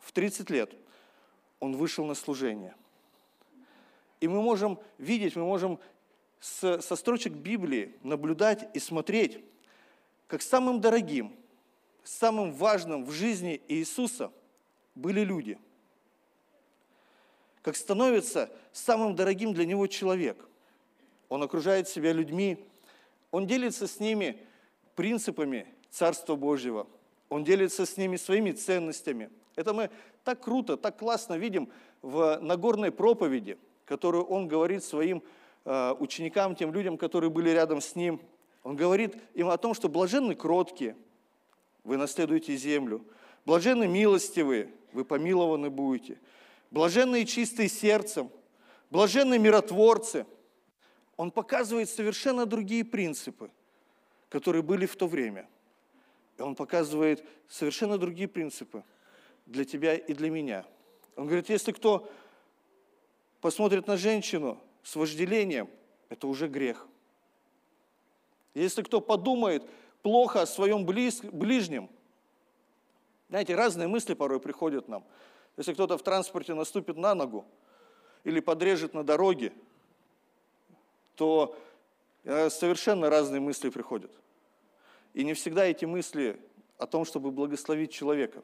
в 0.00 0.12
30 0.12 0.50
лет. 0.50 0.74
Он 1.60 1.76
вышел 1.76 2.04
на 2.04 2.14
служение. 2.14 2.74
И 4.20 4.26
мы 4.26 4.42
можем 4.42 4.80
видеть, 4.96 5.36
мы 5.36 5.44
можем 5.44 5.78
со 6.40 6.80
строчек 6.80 7.32
Библии 7.32 7.96
наблюдать 8.02 8.68
и 8.74 8.78
смотреть, 8.78 9.40
как 10.26 10.42
самым 10.42 10.80
дорогим– 10.80 11.36
самым 12.04 12.52
важным 12.52 13.04
в 13.04 13.10
жизни 13.10 13.60
Иисуса 13.68 14.32
были 14.94 15.20
люди. 15.20 15.58
Как 17.62 17.76
становится 17.76 18.50
самым 18.72 19.14
дорогим 19.14 19.52
для 19.52 19.66
него 19.66 19.86
человек. 19.86 20.48
Он 21.28 21.42
окружает 21.42 21.88
себя 21.88 22.12
людьми, 22.12 22.64
он 23.30 23.46
делится 23.46 23.86
с 23.86 24.00
ними 24.00 24.40
принципами 24.94 25.66
Царства 25.90 26.36
Божьего, 26.36 26.86
он 27.28 27.44
делится 27.44 27.84
с 27.84 27.96
ними 27.96 28.16
своими 28.16 28.52
ценностями. 28.52 29.30
Это 29.54 29.74
мы 29.74 29.90
так 30.24 30.40
круто, 30.40 30.76
так 30.76 30.98
классно 30.98 31.36
видим 31.36 31.68
в 32.00 32.38
Нагорной 32.40 32.90
проповеди, 32.90 33.58
которую 33.84 34.24
он 34.24 34.48
говорит 34.48 34.82
своим 34.82 35.22
э, 35.64 35.94
ученикам, 35.98 36.54
тем 36.54 36.72
людям, 36.72 36.96
которые 36.96 37.30
были 37.30 37.50
рядом 37.50 37.80
с 37.82 37.94
ним. 37.94 38.20
Он 38.62 38.76
говорит 38.76 39.16
им 39.34 39.48
о 39.48 39.58
том, 39.58 39.74
что 39.74 39.88
блаженны 39.88 40.34
кроткие– 40.34 40.96
вы 41.88 41.96
наследуете 41.96 42.54
землю. 42.54 43.02
Блаженны 43.46 43.88
милостивые, 43.88 44.70
вы 44.92 45.06
помилованы 45.06 45.70
будете. 45.70 46.18
Блаженные 46.70 47.24
чистые 47.24 47.70
сердцем, 47.70 48.30
блаженные 48.90 49.38
миротворцы. 49.38 50.26
он 51.16 51.30
показывает 51.30 51.88
совершенно 51.88 52.44
другие 52.44 52.84
принципы, 52.84 53.50
которые 54.28 54.60
были 54.62 54.84
в 54.84 54.96
то 54.96 55.06
время. 55.06 55.48
И 56.36 56.42
он 56.42 56.56
показывает 56.56 57.24
совершенно 57.48 57.96
другие 57.96 58.28
принципы 58.28 58.84
для 59.46 59.64
тебя 59.64 59.94
и 59.94 60.12
для 60.12 60.28
меня. 60.28 60.66
Он 61.16 61.24
говорит, 61.24 61.48
если 61.48 61.72
кто 61.72 62.12
посмотрит 63.40 63.86
на 63.86 63.96
женщину 63.96 64.60
с 64.82 64.94
вожделением, 64.94 65.70
это 66.10 66.26
уже 66.26 66.48
грех. 66.48 66.86
Если 68.52 68.82
кто 68.82 69.00
подумает 69.00 69.62
плохо 70.02 70.42
о 70.42 70.46
своем 70.46 70.84
близ, 70.86 71.20
ближнем, 71.22 71.90
знаете, 73.28 73.54
разные 73.54 73.88
мысли 73.88 74.14
порой 74.14 74.40
приходят 74.40 74.88
нам. 74.88 75.04
Если 75.56 75.74
кто-то 75.74 75.98
в 75.98 76.02
транспорте 76.02 76.54
наступит 76.54 76.96
на 76.96 77.14
ногу 77.14 77.44
или 78.24 78.40
подрежет 78.40 78.94
на 78.94 79.04
дороге, 79.04 79.52
то 81.14 81.56
э, 82.24 82.48
совершенно 82.48 83.10
разные 83.10 83.40
мысли 83.40 83.68
приходят. 83.68 84.10
И 85.14 85.24
не 85.24 85.34
всегда 85.34 85.66
эти 85.66 85.84
мысли 85.84 86.40
о 86.78 86.86
том, 86.86 87.04
чтобы 87.04 87.30
благословить 87.30 87.92
человека. 87.92 88.42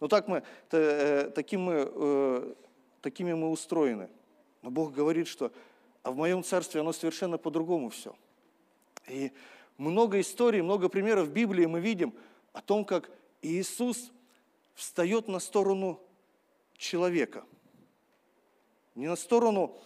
Но 0.00 0.08
так 0.08 0.28
мы, 0.28 0.42
э, 0.72 1.30
таким 1.34 1.62
мы, 1.62 1.90
э, 1.90 2.54
такими 3.00 3.32
мы 3.32 3.50
устроены. 3.50 4.10
Но 4.62 4.70
Бог 4.70 4.92
говорит, 4.92 5.28
что 5.28 5.52
а 6.02 6.10
в 6.10 6.16
моем 6.16 6.42
царстве 6.42 6.80
оно 6.80 6.92
совершенно 6.92 7.38
по-другому 7.38 7.90
все. 7.90 8.14
И 9.08 9.32
много 9.78 10.20
историй, 10.20 10.60
много 10.60 10.88
примеров 10.88 11.28
в 11.28 11.32
Библии 11.32 11.64
мы 11.64 11.80
видим 11.80 12.12
о 12.52 12.60
том, 12.60 12.84
как 12.84 13.10
Иисус 13.40 14.10
встает 14.74 15.28
на 15.28 15.38
сторону 15.38 16.00
человека. 16.76 17.44
Не 18.94 19.06
на 19.06 19.16
сторону 19.16 19.76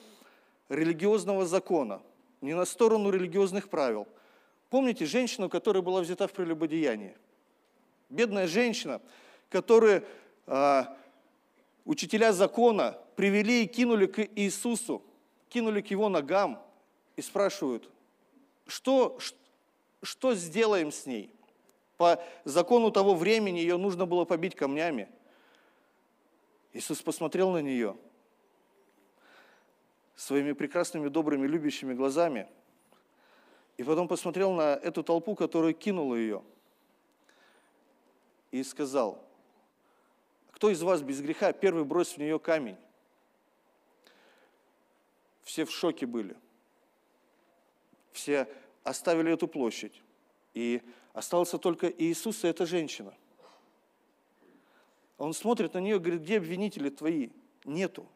религиозного 0.69 1.47
закона, 1.47 2.03
не 2.41 2.55
на 2.55 2.65
сторону 2.65 3.11
религиозных 3.11 3.69
правил. 3.69 4.09
Помните 4.71 5.05
женщину, 5.05 5.51
которая 5.51 5.83
была 5.83 6.01
взята 6.01 6.27
в 6.27 6.33
прелюбодеянии? 6.33 7.15
Бедная 8.09 8.47
женщина, 8.47 9.03
которую 9.51 10.05
э, 10.47 10.85
учителя 11.85 12.33
закона 12.33 12.99
привели 13.17 13.65
и 13.65 13.67
кинули 13.67 14.07
к 14.07 14.27
Иисусу, 14.37 15.03
кинули 15.51 15.83
к 15.83 15.89
его 15.89 16.09
ногам 16.09 16.63
и 17.17 17.23
спрашивают, 17.23 17.91
что, 18.67 19.19
что 20.03 20.35
сделаем 20.35 20.91
с 20.91 21.07
ней? 21.07 21.35
По 21.97 22.23
закону 22.45 22.91
того 22.91 23.15
времени 23.15 23.59
ее 23.59 23.77
нужно 23.77 24.07
было 24.07 24.25
побить 24.25 24.57
камнями. 24.57 25.09
Иисус 26.73 27.01
посмотрел 27.03 27.51
на 27.51 27.63
нее 27.63 27.97
своими 30.17 30.53
прекрасными, 30.53 31.09
добрыми, 31.09 31.47
любящими 31.47 31.95
глазами, 31.95 32.49
и 33.77 33.85
потом 33.85 34.09
посмотрел 34.09 34.53
на 34.53 34.75
эту 34.75 35.03
толпу, 35.03 35.35
которая 35.35 35.73
кинула 35.73 36.15
ее, 36.15 36.43
и 38.51 38.63
сказал, 38.63 39.25
кто 40.53 40.71
из 40.71 40.83
вас 40.83 41.03
без 41.03 41.21
греха, 41.21 41.53
первый 41.53 41.85
брось 41.85 42.13
в 42.13 42.19
нее 42.19 42.39
камень. 42.39 42.77
Все 45.43 45.65
в 45.65 45.71
шоке 45.71 46.07
были. 46.07 46.37
Все 48.13 48.47
оставили 48.85 49.33
эту 49.33 49.49
площадь. 49.49 50.03
И 50.55 50.83
остался 51.13 51.59
только 51.59 51.89
Иисус 51.89 52.45
и 52.45 52.49
эта 52.49 52.67
женщина. 52.67 53.15
Он 55.19 55.35
смотрит 55.35 55.75
на 55.75 55.79
нее 55.79 55.97
и 55.97 55.99
говорит, 55.99 56.23
где 56.23 56.39
обвинители 56.39 56.89
твои? 56.91 57.31
Нету. 57.65 58.07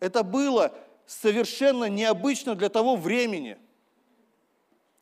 Это 0.00 0.22
было 0.22 0.74
совершенно 1.06 1.88
необычно 1.88 2.54
для 2.54 2.68
того 2.68 2.96
времени. 2.96 3.58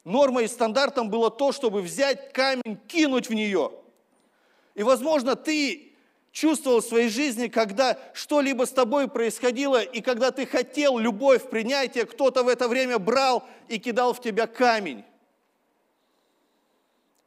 Нормой 0.05 0.45
и 0.45 0.49
стандартом 0.49 1.09
было 1.11 1.31
то, 1.31 1.53
чтобы 1.53 1.81
взять 1.81 2.33
камень, 2.33 2.79
кинуть 2.89 3.29
в 3.29 3.35
нее. 3.35 3.71
И, 4.75 4.83
возможно, 4.83 5.37
ты 5.37 5.92
чувствовал 6.33 6.81
в 6.81 6.85
своей 6.85 7.09
жизни, 7.09 7.47
когда 7.47 7.99
что-либо 8.13 8.65
с 8.65 8.71
тобой 8.71 9.09
происходило, 9.09 9.81
и 9.81 10.01
когда 10.01 10.33
ты 10.33 10.47
хотел 10.47 10.99
любовь, 10.99 11.49
принятие, 11.49 12.07
кто-то 12.07 12.43
в 12.43 12.49
это 12.49 12.69
время 12.69 12.99
брал 12.99 13.45
и 13.69 13.79
кидал 13.79 14.13
в 14.13 14.21
тебя 14.21 14.47
камень 14.47 15.05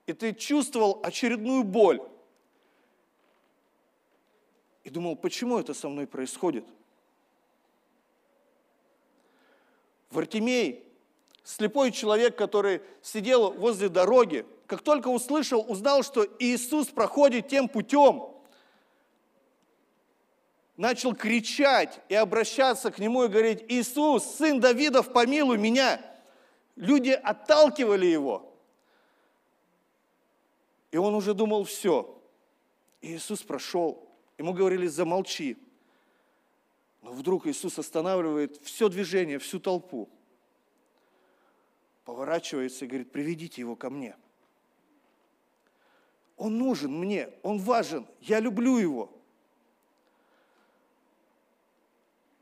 и 0.05 0.13
ты 0.13 0.33
чувствовал 0.33 0.99
очередную 1.03 1.63
боль. 1.63 2.01
И 4.83 4.89
думал, 4.89 5.15
почему 5.15 5.57
это 5.57 5.73
со 5.73 5.89
мной 5.89 6.05
происходит? 6.05 6.65
Вартимей, 10.11 10.83
слепой 11.43 11.91
человек, 11.91 12.37
который 12.37 12.81
сидел 13.01 13.51
возле 13.51 13.89
дороги, 13.89 14.45
как 14.67 14.81
только 14.81 15.07
услышал, 15.07 15.65
узнал, 15.67 16.03
что 16.03 16.25
Иисус 16.39 16.87
проходит 16.87 17.47
тем 17.47 17.67
путем, 17.67 18.35
начал 20.77 21.15
кричать 21.15 22.01
и 22.09 22.15
обращаться 22.15 22.91
к 22.91 22.99
нему 22.99 23.23
и 23.23 23.27
говорить, 23.27 23.63
Иисус, 23.69 24.23
сын 24.23 24.59
Давидов, 24.59 25.13
помилуй 25.13 25.57
меня. 25.57 26.01
Люди 26.75 27.11
отталкивали 27.11 28.05
его. 28.05 28.53
И 30.91 30.97
он 30.97 31.13
уже 31.15 31.33
думал, 31.33 31.63
все. 31.63 32.21
И 33.01 33.15
Иисус 33.15 33.41
прошел. 33.43 34.09
Ему 34.38 34.53
говорили, 34.53 34.88
замолчи. 34.88 35.57
Но 37.01 37.11
вдруг 37.11 37.47
Иисус 37.47 37.77
останавливает 37.79 38.57
все 38.63 38.89
движение, 38.89 39.39
всю 39.39 39.59
толпу. 39.59 40.09
Поворачивается 42.03 42.85
и 42.85 42.88
говорит, 42.88 43.11
приведите 43.11 43.61
его 43.61 43.75
ко 43.75 43.89
мне. 43.89 44.15
Он 46.38 46.57
нужен 46.57 46.91
мне, 46.91 47.29
он 47.43 47.59
важен, 47.59 48.05
я 48.19 48.39
люблю 48.39 48.77
его. 48.77 49.11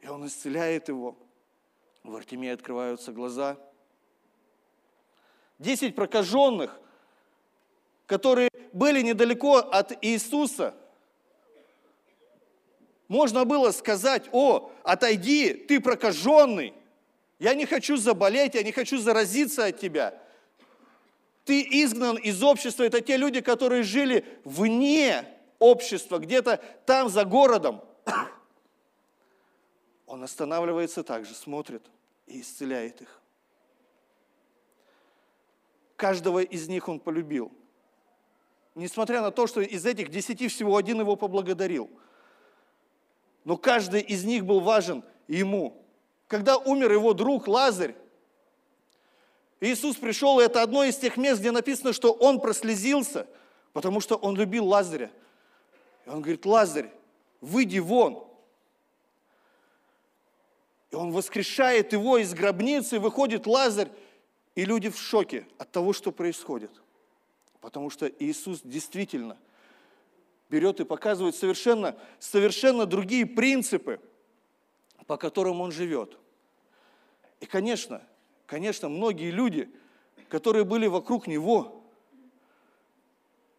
И 0.03 0.07
он 0.07 0.27
исцеляет 0.27 0.89
его. 0.89 1.17
В 2.03 2.15
Артемии 2.15 2.49
открываются 2.49 3.11
глаза. 3.11 3.57
Десять 5.57 5.95
прокаженных 5.95 6.79
которые 8.05 8.49
были 8.71 9.01
недалеко 9.01 9.57
от 9.57 9.97
Иисуса, 10.05 10.75
можно 13.07 13.45
было 13.45 13.71
сказать, 13.71 14.23
о, 14.31 14.71
отойди, 14.83 15.53
ты 15.53 15.79
прокаженный, 15.79 16.73
я 17.39 17.53
не 17.53 17.65
хочу 17.65 17.97
заболеть, 17.97 18.55
я 18.55 18.63
не 18.63 18.71
хочу 18.71 18.97
заразиться 18.97 19.65
от 19.65 19.79
тебя. 19.79 20.13
Ты 21.45 21.61
изгнан 21.61 22.17
из 22.17 22.41
общества, 22.41 22.83
это 22.83 23.01
те 23.01 23.17
люди, 23.17 23.41
которые 23.41 23.83
жили 23.83 24.25
вне 24.43 25.25
общества, 25.59 26.19
где-то 26.19 26.61
там 26.85 27.09
за 27.09 27.25
городом. 27.25 27.81
Он 30.13 30.23
останавливается 30.23 31.03
также, 31.03 31.33
смотрит 31.33 31.83
и 32.27 32.41
исцеляет 32.41 33.01
их. 33.01 33.19
Каждого 35.95 36.39
из 36.43 36.67
них 36.67 36.87
он 36.87 36.99
полюбил– 36.99 37.51
несмотря 38.75 39.21
на 39.21 39.31
то, 39.31 39.47
что 39.47 39.61
из 39.61 39.85
этих 39.85 40.09
десяти 40.09 40.47
всего 40.47 40.77
один 40.77 40.99
его 40.99 41.15
поблагодарил. 41.15 41.89
Но 43.43 43.57
каждый 43.57 44.01
из 44.01 44.23
них 44.23 44.45
был 44.45 44.61
важен 44.61 45.03
ему. 45.27 45.83
Когда 46.27 46.57
умер 46.57 46.91
его 46.93 47.13
друг 47.13 47.47
Лазарь, 47.47 47.95
Иисус 49.59 49.95
пришел, 49.95 50.39
и 50.39 50.43
это 50.43 50.61
одно 50.61 50.83
из 50.83 50.97
тех 50.97 51.17
мест, 51.17 51.39
где 51.39 51.51
написано, 51.51 51.93
что 51.93 52.11
он 52.11 52.39
прослезился, 52.39 53.27
потому 53.71 53.99
что 53.99 54.15
он 54.15 54.35
любил 54.35 54.65
Лазаря. 54.65 55.11
И 56.05 56.09
он 56.09 56.21
говорит, 56.21 56.45
Лазарь, 56.45 56.91
выйди 57.39 57.79
вон. 57.79 58.27
И 60.93 60.95
он 60.95 61.11
воскрешает 61.11 61.91
его 61.91 62.19
из 62.19 62.35
гробницы, 62.35 62.99
выходит 62.99 63.47
Лазарь, 63.47 63.89
и 64.53 64.63
люди 64.63 64.91
в 64.91 64.99
шоке 64.99 65.47
от 65.57 65.71
того, 65.71 65.91
что 65.91 66.11
происходит. 66.11 66.69
Потому 67.61 67.89
что 67.89 68.05
Иисус 68.05 68.61
действительно 68.63 69.39
берет 70.51 70.79
и 70.81 70.85
показывает 70.85 71.35
совершенно, 71.35 71.97
совершенно 72.19 72.85
другие 72.85 73.25
принципы, 73.25 73.99
по 75.07 75.17
которым 75.17 75.61
Он 75.61 75.71
живет. 75.71 76.15
И, 77.39 77.47
конечно, 77.47 78.03
конечно, 78.45 78.87
многие 78.87 79.31
люди, 79.31 79.73
которые 80.29 80.63
были 80.63 80.85
вокруг 80.85 81.25
Него, 81.25 81.83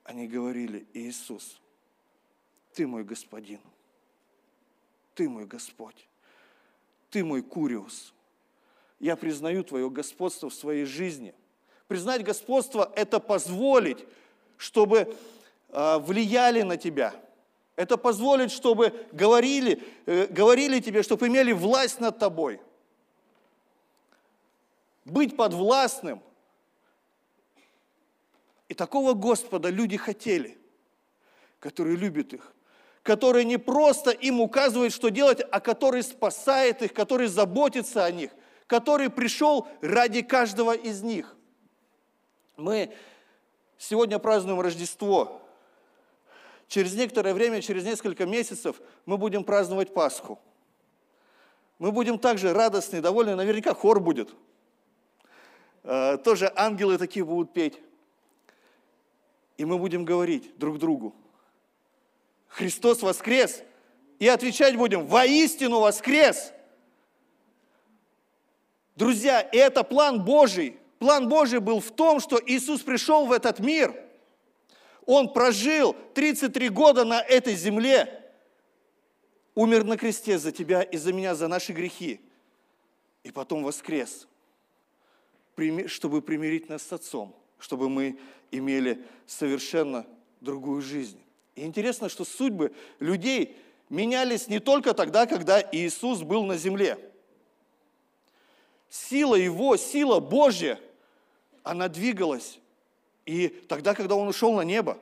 они 0.05 0.29
говорили, 0.29 0.87
Иисус, 0.94 1.61
Ты 2.75 2.87
мой 2.87 3.03
Господин, 3.03 3.59
Ты 5.16 5.29
мой 5.29 5.47
Господь, 5.47 6.07
Ты 7.14 7.24
мой 7.24 7.42
Куриус. 7.42 8.12
Я 9.00 9.16
признаю 9.16 9.64
Твое 9.64 9.88
господство 9.88 10.50
в 10.50 10.55
своей 10.55 10.85
жизни– 10.85 11.35
Признать 11.87 12.24
господство– 12.24 12.90
это 12.96 13.20
позволить, 13.20 14.05
чтобы 14.57 15.14
а, 15.68 15.98
влияли 15.98 16.62
на 16.62 16.77
тебя. 16.77 17.14
Это 17.77 17.96
позволить, 17.98 18.53
чтобы 18.53 19.07
говорили, 19.12 19.83
э, 20.07 20.27
говорили 20.29 20.81
тебе, 20.81 21.03
чтобы 21.03 21.27
имели 21.27 21.53
власть 21.53 22.00
над 22.00 22.18
тобой. 22.18 22.61
быть 25.05 25.37
подвластным. 25.37 26.22
И 28.68 28.74
такого 28.74 29.12
Господа 29.12 29.68
люди 29.68 29.98
хотели, 29.98 30.57
который 31.61 31.96
любит 31.96 32.33
их, 32.33 32.55
который 33.04 33.44
не 33.44 33.58
просто 33.58 34.10
им 34.10 34.40
указывает, 34.40 34.92
что 34.92 35.10
делать, 35.10 35.42
а 35.52 35.60
который 35.60 36.02
спасает 36.02 36.80
их, 36.82 36.94
который 36.94 37.26
заботится 37.28 38.04
о 38.04 38.10
них, 38.10 38.30
который 38.66 39.10
пришел 39.10 39.68
ради 39.82 40.22
каждого 40.22 40.74
из 40.74 41.02
них. 41.02 41.36
Мы 42.56 42.94
сегодня 43.76 44.18
празднуем 44.18 44.58
Рождество. 44.58 45.42
Через 46.66 46.94
некоторое 46.94 47.34
время, 47.34 47.60
через 47.60 47.84
несколько 47.84 48.24
месяцев 48.24 48.80
мы 49.04 49.18
будем 49.18 49.44
праздновать 49.44 49.92
Пасху. 49.92 50.38
Мы 51.78 51.92
будем 51.92 52.18
также 52.18 52.54
радостны, 52.54 53.02
довольны, 53.02 53.36
наверняка 53.36 53.74
хор 53.74 54.00
будет. 54.00 54.30
Э, 55.82 56.16
тоже 56.16 56.50
ангелы 56.56 56.96
такие 56.96 57.22
будут 57.22 57.52
петь. 57.52 57.78
И 59.58 59.66
мы 59.66 59.76
будем 59.76 60.06
говорить 60.06 60.56
друг 60.58 60.78
другу, 60.78 61.14
Христос 62.54 63.02
воскрес, 63.02 63.64
и 64.20 64.28
отвечать 64.28 64.76
будем, 64.76 65.06
воистину 65.06 65.80
воскрес. 65.80 66.52
Друзья, 68.94 69.46
это 69.52 69.82
план 69.82 70.24
Божий. 70.24 70.76
План 71.00 71.28
Божий 71.28 71.58
был 71.58 71.80
в 71.80 71.90
том, 71.90 72.20
что 72.20 72.40
Иисус 72.46 72.82
пришел 72.82 73.26
в 73.26 73.32
этот 73.32 73.58
мир. 73.58 73.92
Он 75.04 75.32
прожил 75.32 75.96
33 76.14 76.68
года 76.68 77.04
на 77.04 77.20
этой 77.20 77.56
земле, 77.56 78.22
умер 79.56 79.82
на 79.82 79.96
кресте 79.96 80.38
за 80.38 80.52
тебя 80.52 80.82
и 80.82 80.96
за 80.96 81.12
меня, 81.12 81.34
за 81.34 81.48
наши 81.48 81.72
грехи, 81.72 82.20
и 83.24 83.32
потом 83.32 83.64
воскрес, 83.64 84.28
чтобы 85.88 86.22
примирить 86.22 86.68
нас 86.68 86.84
с 86.84 86.92
Отцом, 86.92 87.34
чтобы 87.58 87.88
мы 87.88 88.16
имели 88.52 89.04
совершенно 89.26 90.06
другую 90.40 90.82
жизнь. 90.82 91.23
И 91.54 91.64
интересно, 91.64 92.08
что 92.08 92.24
судьбы 92.24 92.72
людей 92.98 93.56
менялись 93.88 94.48
не 94.48 94.58
только 94.58 94.94
тогда, 94.94 95.26
когда 95.26 95.60
Иисус 95.60 96.22
был 96.22 96.44
на 96.44 96.56
земле. 96.56 96.98
Сила 98.88 99.34
Его, 99.34 99.76
сила 99.76 100.20
Божья, 100.20 100.80
она 101.62 101.88
двигалась. 101.88 102.58
И 103.26 103.48
тогда, 103.48 103.94
когда 103.94 104.16
Он 104.16 104.28
ушел 104.28 104.52
на 104.52 104.62
небо, 104.62 104.98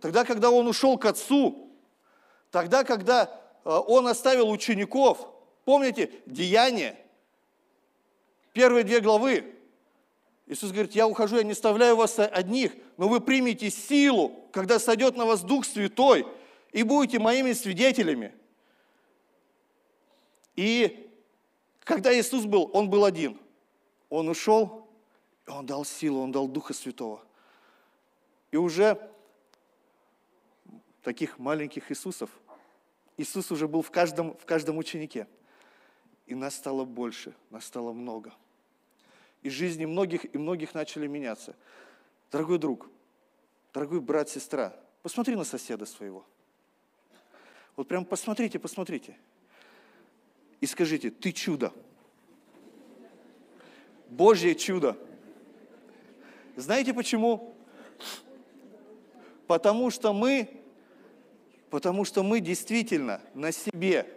тогда, 0.00 0.24
когда 0.24 0.50
Он 0.50 0.66
ушел 0.66 0.98
к 0.98 1.04
Отцу, 1.04 1.70
тогда, 2.50 2.84
когда 2.84 3.24
э, 3.64 3.68
Он 3.68 4.08
оставил 4.08 4.50
учеников, 4.50 5.28
помните, 5.64 6.10
Деяние, 6.26 6.98
первые 8.52 8.84
две 8.84 9.00
главы, 9.00 9.53
Иисус 10.46 10.72
говорит, 10.72 10.92
я 10.92 11.06
ухожу, 11.06 11.36
я 11.36 11.42
не 11.42 11.52
оставляю 11.52 11.96
вас 11.96 12.18
одних, 12.18 12.72
но 12.98 13.08
вы 13.08 13.20
примете 13.20 13.70
силу, 13.70 14.46
когда 14.52 14.78
сойдет 14.78 15.16
на 15.16 15.24
вас 15.24 15.42
Дух 15.42 15.64
Святой, 15.64 16.26
и 16.72 16.82
будете 16.82 17.18
моими 17.18 17.52
свидетелями. 17.52 18.34
И 20.56 21.10
когда 21.82 22.16
Иисус 22.18 22.44
был, 22.44 22.70
Он 22.74 22.90
был 22.90 23.04
один. 23.04 23.38
Он 24.10 24.28
ушел, 24.28 24.86
и 25.46 25.50
Он 25.50 25.64
дал 25.64 25.84
силу, 25.84 26.20
Он 26.20 26.30
дал 26.30 26.46
Духа 26.46 26.74
Святого. 26.74 27.22
И 28.50 28.56
уже 28.56 29.10
таких 31.02 31.38
маленьких 31.38 31.90
Иисусов, 31.90 32.30
Иисус 33.16 33.50
уже 33.50 33.66
был 33.66 33.82
в 33.82 33.90
каждом, 33.90 34.36
в 34.36 34.44
каждом 34.44 34.76
ученике. 34.76 35.26
И 36.26 36.34
нас 36.34 36.54
стало 36.54 36.84
больше, 36.84 37.34
нас 37.50 37.64
стало 37.64 37.92
много– 37.92 38.34
и 39.44 39.50
жизни 39.50 39.84
многих, 39.84 40.34
и 40.34 40.38
многих 40.38 40.74
начали 40.74 41.06
меняться. 41.06 41.54
Дорогой 42.32 42.58
друг, 42.58 42.90
дорогой 43.72 44.00
брат, 44.00 44.28
сестра, 44.28 44.74
посмотри 45.02 45.36
на 45.36 45.44
соседа 45.44 45.86
своего. 45.86 46.24
Вот 47.76 47.86
прям 47.86 48.06
посмотрите, 48.06 48.58
посмотрите. 48.58 49.16
И 50.60 50.66
скажите, 50.66 51.10
ты 51.10 51.30
чудо. 51.30 51.72
Божье 54.08 54.54
чудо. 54.54 54.96
Знаете 56.56 56.94
почему? 56.94 57.54
Потому 59.46 59.90
что 59.90 60.14
мы, 60.14 60.48
потому 61.68 62.06
что 62.06 62.22
мы 62.22 62.40
действительно 62.40 63.20
на 63.34 63.52
себе 63.52 64.08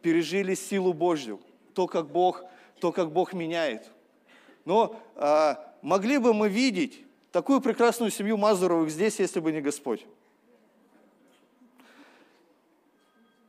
пережили 0.00 0.54
силу 0.54 0.92
Божью, 0.92 1.40
то, 1.74 1.86
как 1.86 2.10
Бог, 2.10 2.42
то, 2.80 2.90
как 2.90 3.12
Бог 3.12 3.34
меняет– 3.34 3.88
но 4.64 5.00
а, 5.16 5.74
могли 5.82 6.18
бы 6.18 6.34
мы 6.34 6.48
видеть 6.48 7.04
такую 7.30 7.60
прекрасную 7.60 8.10
семью 8.10 8.36
Мазуровых 8.36 8.90
здесь, 8.90 9.18
если 9.18 9.40
бы 9.40 9.52
не 9.52 9.60
Господь. 9.60 10.06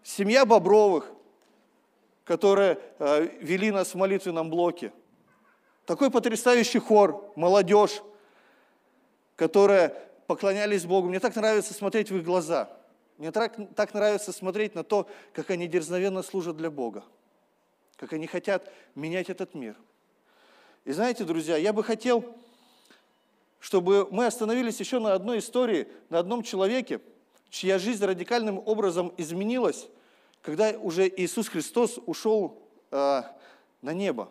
Семья 0.03 0.45
Бобровых, 0.45 1.11
которая 2.23 2.79
а, 2.99 3.21
вели 3.21 3.71
нас 3.71 3.93
в 3.93 3.95
молитвенном 3.95 4.49
блоке. 4.49 4.91
Такой 5.85 6.09
потрясающий 6.09 6.79
хор, 6.79 7.31
молодежь, 7.35 8.01
которая 9.35 9.89
поклонялись 10.27 10.85
Богу. 10.85 11.09
Мне 11.09 11.19
так 11.19 11.35
нравится 11.35 11.73
смотреть 11.73 12.09
в 12.09 12.17
их 12.17 12.23
глаза. 12.23 12.69
Мне 13.17 13.31
так, 13.31 13.55
так 13.75 13.93
нравится 13.93 14.31
смотреть 14.31 14.75
на 14.75 14.83
то, 14.83 15.07
как 15.33 15.49
они 15.51 15.67
дерзновенно 15.67 16.23
служат 16.23 16.57
для 16.57 16.71
Бога, 16.71 17.03
как 17.97 18.13
они 18.13 18.25
хотят 18.25 18.71
менять 18.95 19.29
этот 19.29 19.53
мир– 19.53 19.75
и 20.85 20.91
знаете, 20.91 21.23
друзья, 21.23 21.55
я 21.55 21.71
бы 21.71 21.83
хотел, 21.83 22.25
чтобы 23.59 24.07
мы 24.11 24.25
остановились 24.25 24.79
еще 24.81 24.99
на 24.99 25.13
одной 25.13 25.39
истории, 25.39 25.87
на 26.09 26.19
одном 26.19 26.43
человеке, 26.43 26.99
чья 27.49 27.79
жизнь 27.79 28.03
радикальным 28.03 28.61
образом 28.65 29.13
изменилась, 29.15 29.87
когда 30.41 30.71
уже 30.71 31.07
Иисус 31.07 31.47
Христос 31.47 31.99
ушел 32.05 32.61
э, 32.91 33.21
на 33.81 33.93
небо. 33.93 34.29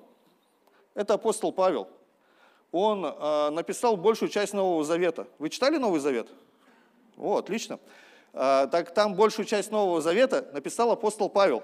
Это 0.95 1.15
апостол 1.15 1.53
Павел. 1.53 1.89
Он 2.71 3.07
э, 3.07 3.51
написал 3.51 3.97
большую 3.97 4.29
часть 4.29 4.53
Нового 4.53 4.85
Завета. 4.85 5.27
Вы 5.39 5.49
читали 5.49 5.79
Новый 5.79 6.01
Завет? 6.01 6.29
О, 7.17 7.39
отлично. 7.39 7.81
Э, 8.35 8.69
так 8.71 8.93
там 8.93 9.15
большую 9.15 9.47
часть 9.47 9.71
Нового 9.71 10.03
Завета 10.03 10.51
написал 10.53 10.91
апостол 10.91 11.31
Павел. 11.31 11.63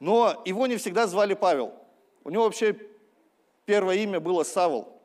Но 0.00 0.42
его 0.44 0.66
не 0.66 0.76
всегда 0.76 1.06
звали 1.06 1.32
Павел. 1.32 1.72
У 2.24 2.30
него 2.30 2.44
вообще 2.44 2.78
Первое 3.68 3.96
имя 3.96 4.18
было 4.18 4.44
Савл. 4.44 4.98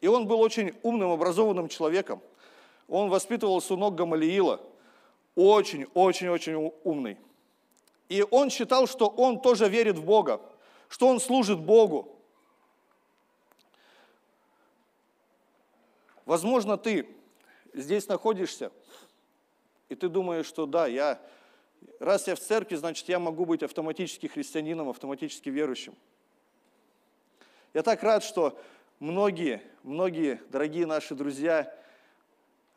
И 0.00 0.06
он 0.06 0.28
был 0.28 0.40
очень 0.40 0.72
умным, 0.84 1.10
образованным 1.10 1.68
человеком. 1.68 2.22
Он 2.86 3.08
воспитывался 3.08 3.74
у 3.74 3.76
ног 3.76 3.96
Гамалиила. 3.96 4.60
Очень, 5.34 5.88
очень, 5.92 6.28
очень 6.28 6.72
умный. 6.84 7.18
И 8.08 8.24
он 8.30 8.48
считал, 8.50 8.86
что 8.86 9.08
он 9.08 9.40
тоже 9.40 9.68
верит 9.68 9.98
в 9.98 10.04
Бога, 10.04 10.40
что 10.88 11.08
он 11.08 11.18
служит 11.18 11.58
Богу. 11.58 12.16
Возможно, 16.26 16.78
ты 16.78 17.08
здесь 17.74 18.06
находишься, 18.06 18.70
и 19.88 19.96
ты 19.96 20.08
думаешь, 20.08 20.46
что 20.46 20.66
да, 20.66 20.86
я, 20.86 21.20
раз 21.98 22.28
я 22.28 22.36
в 22.36 22.38
церкви, 22.38 22.76
значит, 22.76 23.08
я 23.08 23.18
могу 23.18 23.44
быть 23.46 23.64
автоматически 23.64 24.28
христианином, 24.28 24.90
автоматически 24.90 25.48
верующим. 25.48 25.96
Я 27.76 27.82
так 27.82 28.02
рад, 28.02 28.24
что 28.24 28.58
многие, 29.00 29.60
многие 29.82 30.40
дорогие 30.48 30.86
наши 30.86 31.14
друзья 31.14 31.70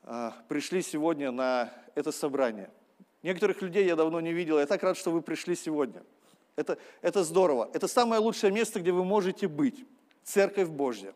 а, 0.04 0.34
пришли 0.50 0.82
сегодня 0.82 1.32
на 1.32 1.72
это 1.96 2.12
собрание. 2.12 2.70
Некоторых 3.24 3.62
людей 3.62 3.86
я 3.86 3.96
давно 3.96 4.20
не 4.20 4.34
видел. 4.34 4.60
Я 4.60 4.66
так 4.66 4.84
рад, 4.84 4.98
что 4.98 5.12
вы 5.12 5.22
пришли 5.22 5.56
сегодня. 5.56 6.04
Это, 6.58 6.78
это 7.02 7.24
здорово. 7.24 7.70
Это 7.72 7.88
самое 7.88 8.20
лучшее 8.20 8.52
место, 8.52 8.82
где 8.82 8.92
вы 8.92 9.06
можете 9.06 9.48
быть. 9.48 9.86
Церковь 10.26 10.68
Божья. 10.68 11.14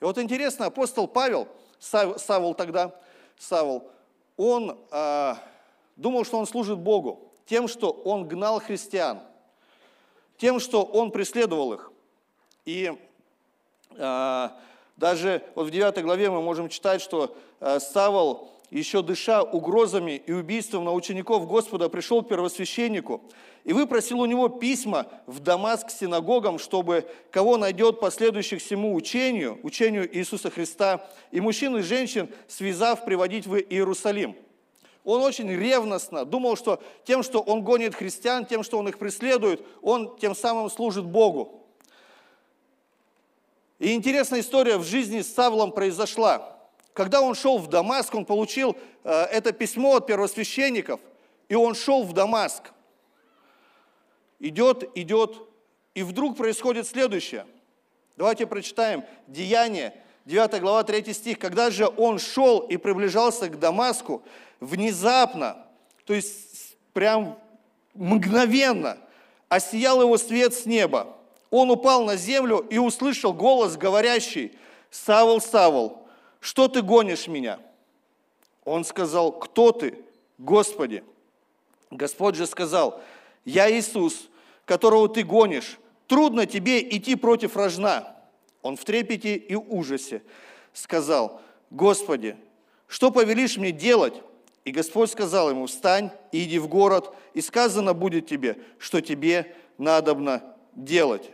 И 0.00 0.04
вот 0.04 0.18
интересно, 0.18 0.66
апостол 0.66 1.06
Павел, 1.06 1.46
Савол 1.78 2.54
тогда, 2.54 3.00
Савол, 3.38 3.92
он 4.36 4.76
а, 4.90 5.38
думал, 5.94 6.24
что 6.24 6.36
он 6.36 6.48
служит 6.48 6.80
Богу 6.80 7.30
тем, 7.46 7.68
что 7.68 7.92
он 7.92 8.26
гнал 8.26 8.60
христиан, 8.60 9.20
тем, 10.36 10.58
что 10.58 10.82
он 10.82 11.12
преследовал 11.12 11.74
их. 11.74 11.92
И 12.68 12.92
э, 13.96 14.48
даже 14.98 15.42
вот 15.54 15.68
в 15.68 15.70
9 15.70 16.02
главе 16.02 16.28
мы 16.28 16.42
можем 16.42 16.68
читать, 16.68 17.00
что 17.00 17.34
э, 17.60 17.80
Савол, 17.80 18.50
еще 18.68 19.00
дыша 19.00 19.42
угрозами 19.42 20.22
и 20.26 20.32
убийством 20.32 20.84
на 20.84 20.92
учеников 20.92 21.48
Господа, 21.48 21.88
пришел 21.88 22.22
к 22.22 22.28
первосвященнику 22.28 23.22
и 23.64 23.72
выпросил 23.72 24.20
у 24.20 24.26
него 24.26 24.50
письма 24.50 25.06
в 25.26 25.40
Дамаск 25.40 25.88
синагогам, 25.88 26.58
чтобы 26.58 27.06
кого 27.30 27.56
найдет 27.56 28.00
последующих 28.00 28.60
всему 28.60 28.94
учению, 28.94 29.58
учению 29.62 30.06
Иисуса 30.14 30.50
Христа, 30.50 31.08
и 31.30 31.40
мужчин 31.40 31.74
и 31.78 31.80
женщин, 31.80 32.28
связав, 32.48 33.06
приводить 33.06 33.46
в 33.46 33.56
Иерусалим. 33.56 34.36
Он 35.04 35.22
очень 35.22 35.50
ревностно 35.50 36.26
думал, 36.26 36.54
что 36.58 36.82
тем, 37.04 37.22
что 37.22 37.40
он 37.40 37.62
гонит 37.62 37.94
христиан, 37.94 38.44
тем, 38.44 38.62
что 38.62 38.78
он 38.78 38.88
их 38.88 38.98
преследует, 38.98 39.64
он 39.80 40.18
тем 40.18 40.34
самым 40.34 40.68
служит 40.68 41.06
Богу. 41.06 41.64
И 43.78 43.92
интересная 43.92 44.40
история 44.40 44.76
в 44.76 44.84
жизни 44.84 45.20
с 45.20 45.32
Савлом 45.32 45.72
произошла. 45.72 46.56
Когда 46.92 47.20
он 47.20 47.34
шел 47.34 47.58
в 47.58 47.68
Дамаск, 47.68 48.14
он 48.14 48.24
получил 48.24 48.76
э, 49.04 49.10
это 49.10 49.52
письмо 49.52 49.96
от 49.96 50.06
первосвященников, 50.06 51.00
и 51.48 51.54
он 51.54 51.74
шел 51.74 52.02
в 52.02 52.12
Дамаск. 52.12 52.72
Идет, 54.40 54.90
идет, 54.96 55.48
и 55.94 56.02
вдруг 56.02 56.36
происходит 56.36 56.88
следующее. 56.88 57.46
Давайте 58.16 58.48
прочитаем 58.48 59.04
Деяние, 59.28 59.94
9 60.24 60.60
глава, 60.60 60.82
3 60.82 61.14
стих. 61.14 61.38
Когда 61.38 61.70
же 61.70 61.88
он 61.96 62.18
шел 62.18 62.58
и 62.58 62.76
приближался 62.76 63.48
к 63.48 63.60
Дамаску, 63.60 64.24
внезапно, 64.58 65.66
то 66.04 66.14
есть 66.14 66.76
прям 66.92 67.38
мгновенно, 67.94 68.98
осиял 69.48 70.02
его 70.02 70.18
свет 70.18 70.52
с 70.52 70.66
неба. 70.66 71.17
Он 71.50 71.70
упал 71.70 72.04
на 72.04 72.16
землю 72.16 72.58
и 72.58 72.78
услышал 72.78 73.32
голос, 73.32 73.76
говорящий, 73.76 74.52
«Савл, 74.90 75.40
Савл, 75.40 76.06
что 76.40 76.68
ты 76.68 76.82
гонишь 76.82 77.26
меня?» 77.26 77.58
Он 78.68 78.84
сказал, 78.84 79.32
кто 79.32 79.72
ты, 79.72 79.94
Господи? 80.36 81.02
Господь 81.90 82.34
же 82.34 82.46
сказал, 82.46 83.00
я 83.46 83.70
Иисус, 83.70 84.28
которого 84.66 85.08
ты 85.08 85.22
гонишь. 85.22 85.78
Трудно 86.06 86.44
тебе 86.44 86.86
идти 86.86 87.16
против 87.16 87.56
рожна. 87.56 88.14
Он 88.60 88.76
в 88.76 88.84
трепете 88.84 89.36
и 89.36 89.54
ужасе 89.54 90.22
сказал, 90.74 91.40
Господи, 91.70 92.36
что 92.88 93.10
повелишь 93.10 93.56
мне 93.56 93.72
делать? 93.72 94.22
И 94.66 94.70
Господь 94.70 95.10
сказал 95.10 95.48
ему, 95.48 95.64
встань 95.64 96.10
и 96.30 96.44
иди 96.44 96.58
в 96.58 96.68
город, 96.68 97.14
и 97.32 97.40
сказано 97.40 97.94
будет 97.94 98.26
тебе, 98.26 98.58
что 98.76 99.00
тебе 99.00 99.56
надобно 99.78 100.42
делать. 100.74 101.30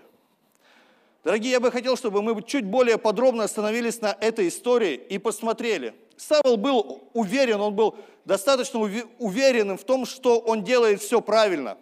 Дорогие, 1.24 1.52
я 1.52 1.60
бы 1.60 1.72
хотел, 1.72 1.96
чтобы 1.96 2.20
мы 2.20 2.42
чуть 2.42 2.66
более 2.66 2.98
подробно 2.98 3.44
остановились 3.44 4.02
на 4.02 4.14
этой 4.20 4.48
истории 4.48 4.94
и 4.94 5.16
посмотрели. 5.16 5.94
Савол 6.18 6.58
был 6.58 7.08
уверен, 7.14 7.62
он 7.62 7.74
был 7.74 7.96
достаточно 8.26 8.78
уверенным 8.78 9.78
в 9.78 9.84
том, 9.84 10.04
что 10.04 10.38
он 10.38 10.62
делает 10.62 11.00
все 11.00 11.22
правильно. 11.22 11.78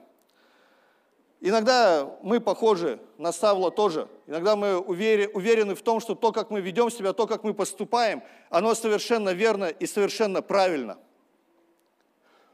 Иногда 1.40 2.09
мы 2.22 2.40
похожи 2.40 3.00
на 3.18 3.33
Савла 3.33 3.72
тоже. 3.72 4.09
Иногда 4.28 4.55
мы 4.55 4.78
уверены 4.78 5.74
в 5.74 5.83
том, 5.83 5.98
что 5.98 6.14
то, 6.14 6.31
как 6.31 6.50
мы 6.50 6.61
ведем 6.61 6.88
себя, 6.88 7.12
то, 7.12 7.26
как 7.26 7.42
мы 7.42 7.52
поступаем, 7.52 8.22
оно 8.48 8.76
совершенно 8.76 9.31
верно 9.31 9.64
и 9.64 9.87
совершенно 9.87 10.40
правильно. 10.40 10.98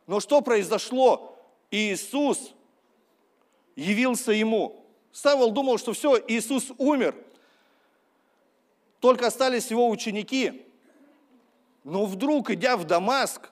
Но 0.06 0.20
что 0.20 0.40
произошло? 0.40 1.36
Иисус 1.70 2.54
явился 3.76 4.32
ему. 4.32 4.77
Савол 5.12 5.50
думал, 5.50 5.78
что 5.78 5.92
все, 5.92 6.20
Иисус 6.28 6.72
умер, 6.78 7.14
только 9.00 9.26
остались 9.26 9.70
его 9.70 9.88
ученики. 9.88 10.66
Но 11.84 12.04
вдруг, 12.06 12.50
идя 12.50 12.76
в 12.76 12.84
Дамаск, 12.84 13.50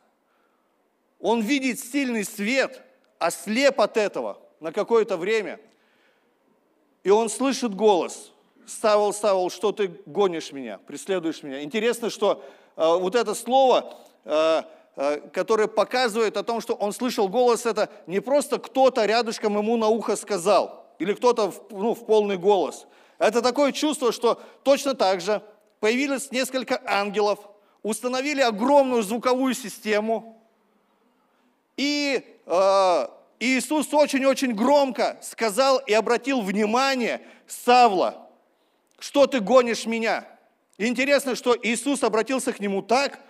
он 1.20 1.40
видит 1.40 1.80
сильный 1.80 2.24
свет, 2.24 2.82
ослеп 3.18 3.80
от 3.80 3.96
этого 3.96 4.38
на 4.60 4.72
какое-то 4.72 5.16
время. 5.16 5.60
И 7.02 7.10
он 7.10 7.30
слышит 7.30 7.74
голос, 7.74 8.32
Савол, 8.66 9.12
Савол, 9.12 9.50
что 9.50 9.72
ты 9.72 9.88
гонишь 10.06 10.52
меня, 10.52 10.78
преследуешь 10.78 11.42
меня. 11.42 11.62
Интересно, 11.62 12.10
что 12.10 12.44
э, 12.76 12.96
вот 12.98 13.14
это 13.14 13.34
слово, 13.34 13.94
э, 14.24 14.62
э, 14.96 15.20
которое 15.32 15.68
показывает 15.68 16.36
о 16.36 16.42
том, 16.42 16.60
что 16.60 16.74
он 16.74 16.92
слышал 16.92 17.28
голос, 17.28 17.64
это 17.64 17.88
не 18.08 18.20
просто 18.20 18.58
кто-то 18.58 19.04
рядышком 19.04 19.56
ему 19.56 19.76
на 19.76 19.88
ухо 19.88 20.16
сказал– 20.16 20.82
или 20.98 21.12
кто-то 21.14 21.52
ну, 21.70 21.94
в 21.94 22.04
полный 22.06 22.38
голос. 22.38 22.86
Это 23.18 23.42
такое 23.42 23.72
чувство, 23.72 24.12
что 24.12 24.40
точно 24.62 24.94
так 24.94 25.20
же 25.20 25.42
появились 25.80 26.30
несколько 26.30 26.80
ангелов, 26.84 27.38
установили 27.82 28.40
огромную 28.40 29.02
звуковую 29.02 29.54
систему, 29.54 30.36
и 31.76 32.38
э, 32.46 33.08
Иисус 33.38 33.92
очень-очень 33.92 34.54
громко 34.54 35.18
сказал 35.22 35.78
и 35.78 35.92
обратил 35.92 36.40
внимание 36.40 37.20
Савла, 37.46 38.28
что 38.98 39.26
ты 39.26 39.40
гонишь 39.40 39.86
меня? 39.86 40.26
Интересно, 40.78 41.36
что 41.36 41.56
Иисус 41.60 42.02
обратился 42.02 42.52
к 42.52 42.60
нему 42.60 42.82
так, 42.82 43.20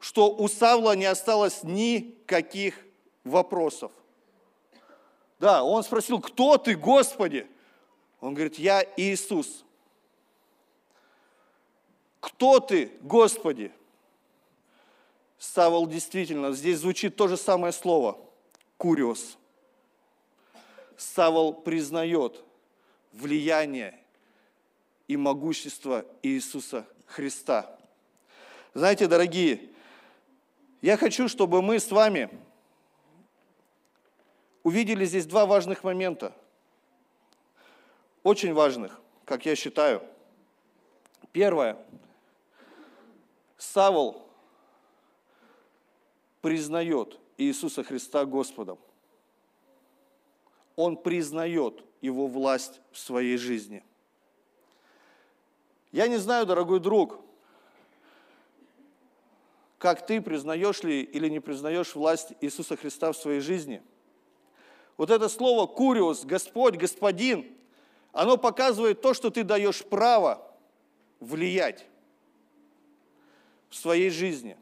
что 0.00 0.30
у 0.34 0.48
Савла 0.48 0.94
не 0.94 1.06
осталось 1.06 1.62
никаких 1.62 2.78
вопросов. 3.24 3.90
Да, 5.38 5.62
он 5.62 5.82
спросил, 5.82 6.20
кто 6.20 6.56
ты, 6.58 6.76
Господи? 6.76 7.46
Он 8.20 8.34
говорит, 8.34 8.58
я 8.58 8.84
Иисус. 8.96 9.64
Кто 12.20 12.60
ты, 12.60 12.90
Господи? 13.02 13.70
Савол 15.38 15.86
действительно, 15.86 16.52
здесь 16.52 16.78
звучит 16.78 17.16
то 17.16 17.28
же 17.28 17.36
самое 17.36 17.72
слово, 17.72 18.18
куриос. 18.78 19.36
Савол 20.96 21.52
признает 21.52 22.42
влияние 23.12 24.00
и 25.06 25.16
могущество 25.16 26.06
Иисуса 26.22 26.86
Христа. 27.06 27.76
Знаете, 28.72 29.06
дорогие, 29.06 29.68
я 30.80 30.96
хочу, 30.96 31.28
чтобы 31.28 31.60
мы 31.62 31.78
с 31.78 31.90
вами 31.90 32.30
увидели 34.64 35.04
здесь 35.04 35.26
два 35.26 35.46
важных 35.46 35.84
момента. 35.84 36.34
Очень 38.24 38.54
важных, 38.54 38.98
как 39.24 39.46
я 39.46 39.54
считаю. 39.54 40.02
Первое. 41.30 41.76
Савол 43.58 44.26
признает 46.40 47.20
Иисуса 47.36 47.84
Христа 47.84 48.24
Господом. 48.24 48.78
Он 50.76 50.96
признает 50.96 51.84
Его 52.00 52.26
власть 52.26 52.80
в 52.90 52.98
своей 52.98 53.36
жизни. 53.36 53.84
Я 55.92 56.08
не 56.08 56.16
знаю, 56.16 56.46
дорогой 56.46 56.80
друг, 56.80 57.20
как 59.78 60.06
ты 60.06 60.20
признаешь 60.20 60.82
ли 60.82 61.02
или 61.02 61.28
не 61.28 61.40
признаешь 61.40 61.94
власть 61.94 62.32
Иисуса 62.40 62.76
Христа 62.76 63.12
в 63.12 63.16
своей 63.18 63.40
жизни– 63.40 63.82
вот 64.96 65.10
это 65.10 65.28
слово 65.28 65.66
«куриус», 65.66 66.24
«Господь», 66.24 66.76
«Господин», 66.76 67.50
оно 68.12 68.36
показывает 68.36 69.00
то, 69.00 69.12
что 69.12 69.30
ты 69.30 69.42
даешь 69.42 69.84
право 69.84 70.46
влиять 71.18 71.84
в 73.70 73.74
своей 73.74 74.10
жизни. 74.10 74.56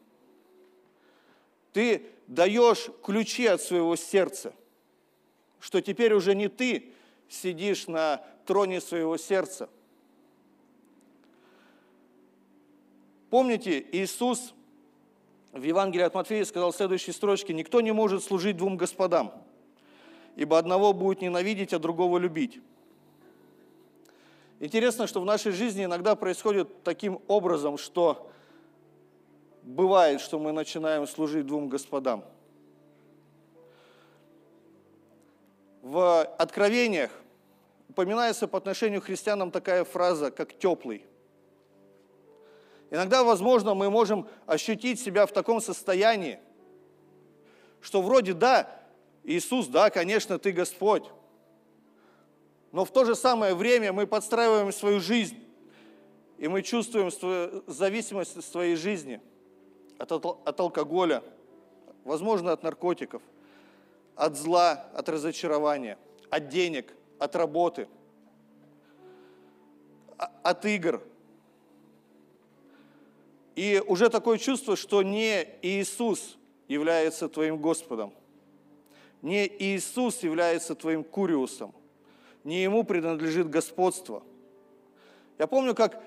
Ты 1.73 2.07
даешь 2.27 2.89
ключи 3.05 3.47
от 3.47 3.61
своего 3.61 3.95
сердца, 3.97 4.55
что 5.61 5.83
теперь 5.83 6.15
уже 6.15 6.35
не 6.35 6.49
ты 6.49 6.93
сидишь 7.29 7.89
на 7.89 8.25
троне 8.47 8.81
своего 8.81 9.19
сердца. 9.19 9.69
Помните, 13.29 13.85
Иисус 13.93 14.55
в 15.53 15.63
Евангелии 15.63 16.05
от 16.05 16.15
Матфея 16.15 16.45
сказал 16.45 16.73
в 16.73 16.77
следующей 16.77 17.13
строчке, 17.13 17.53
«Никто 17.53 17.83
не 17.83 17.93
может 17.93 18.25
служить 18.25 18.57
двум 18.57 18.77
господам, 18.77 19.43
ибо 20.37 20.59
одного 20.59 20.93
будет 20.93 21.21
ненавидеть, 21.21 21.73
а 21.73 21.79
другого 21.79 22.19
любить. 22.19 22.61
Интересно, 24.61 25.07
что 25.07 25.21
в 25.21 25.25
нашей 25.25 25.53
жизни 25.53 25.85
иногда 25.85 26.15
происходит 26.15 26.85
таким 26.85 27.21
образом, 27.27 27.79
что 27.79 28.31
бывает, 29.63 30.21
что 30.21 30.39
мы 30.39 30.53
начинаем 30.53 31.07
служить 31.07 31.47
двум 31.47 31.69
господам. 31.69 32.25
В 35.83 36.23
Откровениях 36.39 37.11
упоминается 37.89 38.47
по 38.47 38.57
отношению 38.57 39.03
к 39.03 39.07
христианам 39.07 39.51
такая 39.51 39.85
фраза, 39.85 40.31
как 40.31 40.57
«теплый». 40.57 41.05
Иногда, 42.91 43.25
возможно, 43.25 43.75
мы 43.75 43.91
можем 43.91 44.29
ощутить 44.47 45.01
себя 45.01 45.27
в 45.27 45.33
таком 45.33 45.61
состоянии, 45.61 46.39
что 47.81 48.03
вроде 48.03 48.35
да, 48.35 48.82
Иисус, 49.25 49.69
да, 49.69 49.91
конечно, 49.91 50.39
ты 50.39 50.53
Господь. 50.53 51.05
Но 52.73 52.85
в 52.85 52.91
то 52.91 53.05
же 53.05 53.15
самое 53.15 53.55
время 53.55 53.93
мы 53.93 54.07
подстраиваем 54.07 54.73
свою 54.73 55.01
жизнь, 55.01 55.39
и 56.39 56.49
мы 56.49 56.63
чувствуем 56.63 57.11
свою 57.11 57.63
зависимость 57.67 58.43
своей 58.43 58.77
жизни, 58.77 59.21
от, 59.99 60.11
от 60.11 60.61
алкоголя, 60.61 61.23
возможно, 62.05 62.53
от 62.53 62.63
наркотиков, 62.63 63.23
от 64.17 64.37
зла, 64.37 64.87
от 64.95 65.09
разочарования, 65.09 65.99
от 66.31 66.49
денег, 66.49 66.93
от 67.19 67.37
работы, 67.37 67.89
от 70.43 70.65
игр. 70.65 71.03
И 73.55 73.83
уже 73.87 74.09
такое 74.09 74.39
чувство, 74.39 74.77
что 74.77 75.03
не 75.03 75.47
Иисус 75.61 76.39
является 76.69 77.29
твоим 77.29 77.59
Господом, 77.59 78.13
не 79.23 79.47
Иисус 79.47 80.23
является 80.25 80.75
твоим 80.75 81.05
куриусом, 81.05 81.73
не 82.45 82.63
Ему 82.63 82.85
принадлежит 82.85 83.49
господство. 83.49 84.25
Я 85.39 85.47
помню, 85.47 85.75
как 85.75 86.03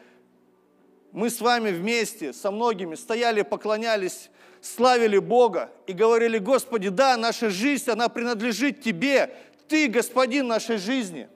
мы 1.12 1.30
с 1.30 1.40
вами 1.40 1.72
вместе, 1.72 2.34
со 2.34 2.52
многими 2.52 2.96
стояли, 2.96 3.42
поклонялись, 3.42 4.30
славили 4.62 5.18
Бога 5.18 5.72
и 5.88 5.94
говорили, 5.94 6.38
Господи, 6.38 6.90
да, 6.90 7.16
наша 7.16 7.50
жизнь, 7.50 7.90
она 7.90 8.10
принадлежит 8.10 8.82
Тебе, 8.82 9.34
Ты 9.70 9.88
Господин 9.88 10.48
нашей 10.48 10.78
жизни. 10.78 11.30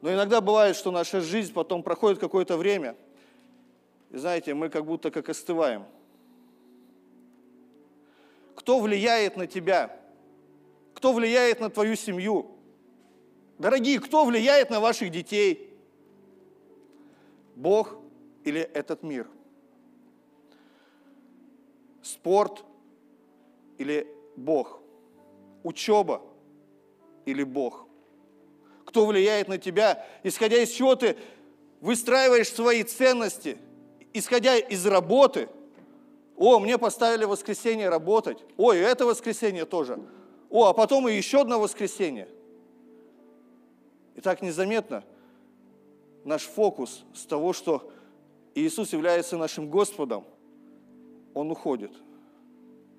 Но 0.00 0.12
иногда 0.12 0.40
бывает, 0.40 0.74
что 0.74 0.90
наша 0.90 1.20
жизнь 1.20 1.52
потом 1.52 1.82
проходит 1.82 2.18
какое-то 2.18 2.56
время, 2.56 2.96
и 4.10 4.16
знаете, 4.16 4.54
мы 4.54 4.70
как 4.70 4.84
будто 4.84 5.12
как 5.12 5.28
остываем. 5.28 5.84
Кто 8.56 8.80
влияет 8.80 9.36
на 9.36 9.46
тебя? 9.46 9.99
Кто 11.00 11.14
влияет 11.14 11.60
на 11.60 11.70
твою 11.70 11.96
семью? 11.96 12.58
Дорогие, 13.58 13.98
кто 14.00 14.26
влияет 14.26 14.68
на 14.68 14.80
ваших 14.80 15.10
детей? 15.10 15.74
Бог 17.56 17.96
или 18.44 18.60
этот 18.60 19.02
мир? 19.02 19.26
Спорт 22.02 22.66
или 23.78 24.14
Бог? 24.36 24.82
Учеба 25.62 26.20
или 27.24 27.44
Бог? 27.44 27.86
Кто 28.84 29.06
влияет 29.06 29.48
на 29.48 29.56
тебя, 29.56 30.06
исходя 30.22 30.58
из 30.58 30.68
чего 30.68 30.96
ты 30.96 31.16
выстраиваешь 31.80 32.52
свои 32.52 32.82
ценности, 32.82 33.56
исходя 34.12 34.58
из 34.58 34.84
работы? 34.84 35.48
О, 36.36 36.58
мне 36.58 36.76
поставили 36.76 37.24
воскресенье 37.24 37.88
работать. 37.88 38.44
Ой, 38.58 38.80
это 38.80 39.06
воскресенье 39.06 39.64
тоже. 39.64 39.98
О, 40.50 40.66
а 40.66 40.74
потом 40.74 41.08
и 41.08 41.14
еще 41.14 41.40
одно 41.42 41.60
воскресенье. 41.60 42.28
И 44.16 44.20
так 44.20 44.42
незаметно 44.42 45.04
наш 46.24 46.42
фокус 46.42 47.04
с 47.14 47.24
того, 47.24 47.52
что 47.52 47.90
Иисус 48.54 48.92
является 48.92 49.38
нашим 49.38 49.70
Господом, 49.70 50.24
он 51.34 51.50
уходит. 51.50 51.92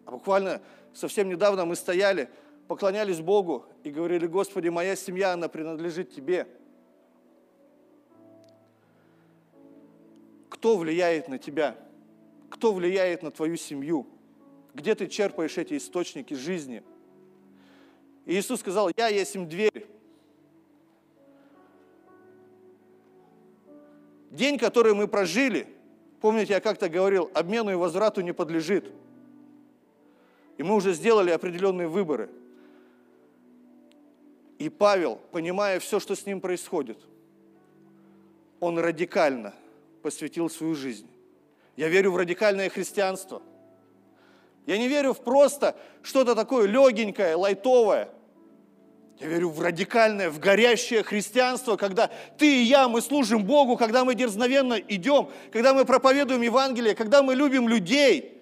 А 0.05 0.11
буквально 0.11 0.61
совсем 0.93 1.29
недавно 1.29 1.65
мы 1.65 1.75
стояли, 1.75 2.29
поклонялись 2.67 3.19
Богу 3.19 3.65
и 3.83 3.91
говорили, 3.91 4.27
Господи, 4.27 4.69
моя 4.69 4.95
семья, 4.95 5.33
она 5.33 5.49
принадлежит 5.49 6.15
Тебе. 6.15 6.47
Кто 10.49 10.77
влияет 10.77 11.27
на 11.27 11.37
тебя? 11.37 11.75
Кто 12.49 12.71
влияет 12.71 13.23
на 13.23 13.31
твою 13.31 13.57
семью? 13.57 14.07
Где 14.73 14.95
ты 14.95 15.07
черпаешь 15.07 15.57
эти 15.57 15.75
источники 15.75 16.33
жизни? 16.33 16.83
Иисус 18.25 18.60
сказал, 18.60 18.91
я 18.95 19.07
есть 19.07 19.36
им 19.36 19.47
дверь. 19.47 19.88
День, 24.29 24.57
который 24.57 24.93
мы 24.93 25.07
прожили, 25.07 25.67
помните, 26.21 26.53
я 26.53 26.62
как-то 26.62 26.88
говорил, 26.88 27.29
обмену 27.34 27.71
и 27.71 27.75
возврату 27.75 28.21
не 28.21 28.34
подлежит. 28.34 28.91
И 30.57 30.63
мы 30.63 30.75
уже 30.75 30.93
сделали 30.93 31.31
определенные 31.31 31.88
выборы. 31.88 32.29
И 34.57 34.69
Павел, 34.69 35.19
понимая 35.31 35.79
все, 35.79 35.99
что 35.99 36.15
с 36.15 36.25
ним 36.25 36.39
происходит, 36.39 36.99
он 38.60 38.77
радикально 38.77 39.55
посвятил 40.03 40.49
свою 40.49 40.75
жизнь. 40.75 41.07
Я 41.75 41.89
верю 41.89 42.12
в 42.12 42.17
радикальное 42.17 42.69
христианство. 42.69 43.41
Я 44.65 44.78
не 44.78 44.88
верю 44.88 45.13
в 45.13 45.21
просто 45.21 45.76
что-то 46.02 46.36
такое 46.36 46.67
легенькое, 46.67 47.36
лайтовое– 47.36 48.10
я 49.21 49.28
верю 49.28 49.50
в 49.50 49.62
радикальное, 49.62 50.32
в 50.32 50.39
горящее 50.39 51.04
христианство, 51.04 51.76
когда 51.76 52.10
ты 52.39 52.62
и 52.62 52.63
я, 52.63 52.88
мы 52.88 53.02
служим 53.02 53.43
Богу, 53.43 53.78
когда 53.78 54.04
мы 54.04 54.15
дерзновенно 54.15 54.74
идем, 54.74 55.30
когда 55.52 55.76
мы 55.76 55.86
проповедуем 55.86 56.41
Евангелие, 56.41 56.95
когда 56.95 57.21
мы 57.21 57.36
любим 57.36 57.69
людей, 57.69 58.41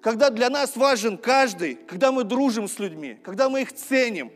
когда 0.00 0.30
для 0.30 0.48
нас 0.48 0.74
важен 0.74 1.18
каждый, 1.18 1.74
когда 1.74 2.12
мы 2.12 2.24
дружим 2.24 2.66
с 2.66 2.78
людьми, 2.78 3.18
когда 3.22 3.50
мы 3.50 3.60
их 3.60 3.74
ценим, 3.74 4.32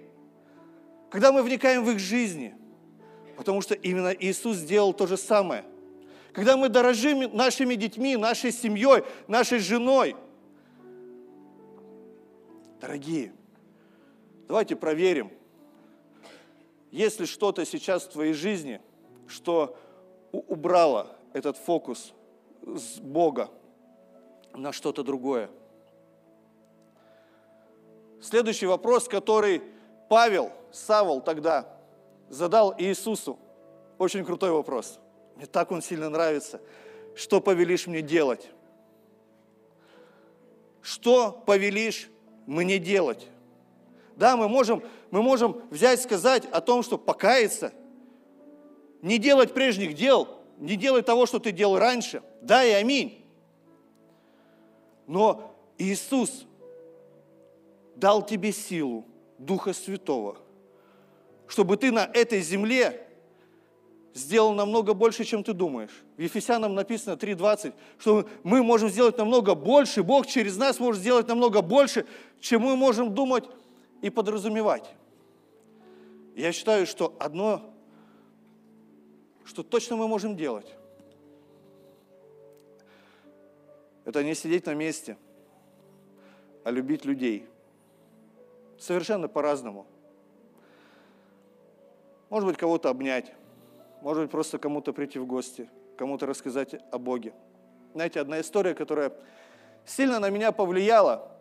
когда 1.11 1.33
мы 1.33 1.43
вникаем 1.43 1.83
в 1.83 1.91
их 1.93 1.99
жизни. 1.99 2.55
Потому 3.39 3.63
что 3.63 3.73
именно 3.73 4.09
Иисус 4.13 4.59
сделал 4.59 4.93
то 4.93 5.07
же 5.07 5.17
самое. 5.17 5.65
Когда 6.35 6.59
мы 6.59 6.69
дорожим 6.69 7.35
нашими 7.35 7.75
детьми, 7.75 8.19
нашей 8.19 8.53
семьей, 8.53 9.03
нашей 9.29 9.61
женой. 9.61 10.15
Дорогие, 12.85 13.33
давайте 14.47 14.77
проверим– 14.77 15.33
есть 16.95 17.19
ли 17.19 17.25
что-то 17.25 17.65
сейчас 17.65 18.05
в 18.05 18.11
твоей 18.11 18.35
жизни, 18.35 18.81
что 19.27 19.77
убрало 20.31 21.17
этот 21.33 21.57
фокус 21.57 22.13
с 22.63 23.01
Бога 23.01 23.49
на 24.53 24.71
что-то 24.71 25.03
другое? 25.03 25.51
Следующий 28.21 28.67
вопрос, 28.67 29.09
который 29.09 29.61
Павел, 30.09 30.53
Савол 30.71 31.21
тогда 31.21 31.67
задал 32.29 32.75
Иисусу. 32.79 33.41
Очень 33.99 34.27
крутой 34.27 34.51
вопрос. 34.51 35.01
Мне 35.35 35.47
так 35.47 35.73
он 35.73 35.81
сильно 35.81 36.11
нравится. 36.11 36.61
Что 37.17 37.41
повелишь 37.41 37.87
мне 37.87 38.03
делать? 38.03 38.49
Что 40.81 41.33
повелишь 41.33 42.09
мне 42.47 42.79
делать? 42.79 43.27
Да, 44.17 44.37
мы 44.37 44.49
можем, 44.49 44.83
мы 45.11 45.23
можем 45.23 45.63
взять, 45.71 46.01
сказать 46.01 46.45
о 46.47 46.61
том, 46.61 46.83
что 46.83 46.99
покаяться, 46.99 47.73
не 49.03 49.19
делать 49.19 49.53
прежних 49.53 49.95
дел, 49.95 50.29
не 50.59 50.77
делать 50.77 51.05
того, 51.05 51.27
что 51.27 51.39
ты 51.39 51.53
делал 51.53 51.79
раньше. 51.79 52.23
Да 52.41 52.65
и 52.65 52.71
аминь. 52.71 53.25
Но 55.07 55.55
Иисус 55.79 56.47
дал 57.97 58.25
тебе 58.25 58.53
силу 58.53 59.05
Духа 59.39 59.73
Святого, 59.73 60.39
чтобы 61.47 61.77
ты 61.77 61.91
на 61.91 62.09
этой 62.15 62.41
земле 62.41 63.04
сделал 64.15 64.55
намного 64.55 64.95
больше, 64.95 65.25
чем 65.25 65.43
ты 65.43 65.53
думаешь. 65.53 66.05
В 66.17 66.23
Ефесянам 66.23 66.75
написано 66.75 67.15
3.20, 67.15 67.75
что 67.99 68.27
мы 68.45 68.63
можем 68.63 68.89
сделать 68.89 69.19
намного 69.19 69.55
больше, 69.55 70.03
Бог 70.03 70.27
через 70.27 70.57
нас 70.57 70.79
может 70.79 71.01
сделать 71.01 71.27
намного 71.29 71.61
больше, 71.61 72.07
чем 72.41 72.63
мы 72.63 72.77
можем 72.77 73.13
думать 73.13 73.45
и 74.01 74.11
подразумевать. 74.11 74.89
Я 76.37 76.53
считаю, 76.53 76.87
что 76.87 77.15
одно, 77.19 77.63
что 79.45 79.63
точно 79.63 79.97
мы 79.97 80.07
можем 80.07 80.37
делать, 80.37 80.73
это 84.05 84.23
не 84.23 84.35
сидеть 84.35 84.67
на 84.67 84.75
месте, 84.75 85.17
а 86.63 86.71
любить 86.71 87.05
людей. 87.05 87.47
Совершенно 88.79 89.29
по-разному. 89.29 89.87
Может 92.29 92.49
быть, 92.49 92.59
кого-то 92.59 92.91
обнять, 92.91 93.33
может 94.05 94.23
быть, 94.23 94.31
просто 94.31 94.59
кому-то 94.59 94.93
прийти 94.93 95.19
в 95.19 95.27
гости, 95.27 95.69
кому-то 95.97 96.27
рассказать 96.27 96.77
о 96.93 96.99
Боге. 96.99 97.33
Знаете, 97.95 98.21
одна 98.21 98.41
история, 98.41 98.75
которая 98.75 99.13
сильно 99.85 100.21
на 100.21 100.31
меня 100.31 100.53
повлияла– 100.53 101.33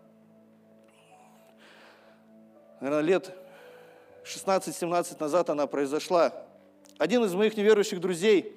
наверное, 2.84 3.02
лет 3.02 3.34
16-17 4.26 5.16
назад 5.20 5.50
она 5.50 5.68
произошла. 5.68 6.34
Один 6.98 7.24
из 7.24 7.34
моих 7.34 7.56
неверующих 7.56 8.02
друзей, 8.02 8.54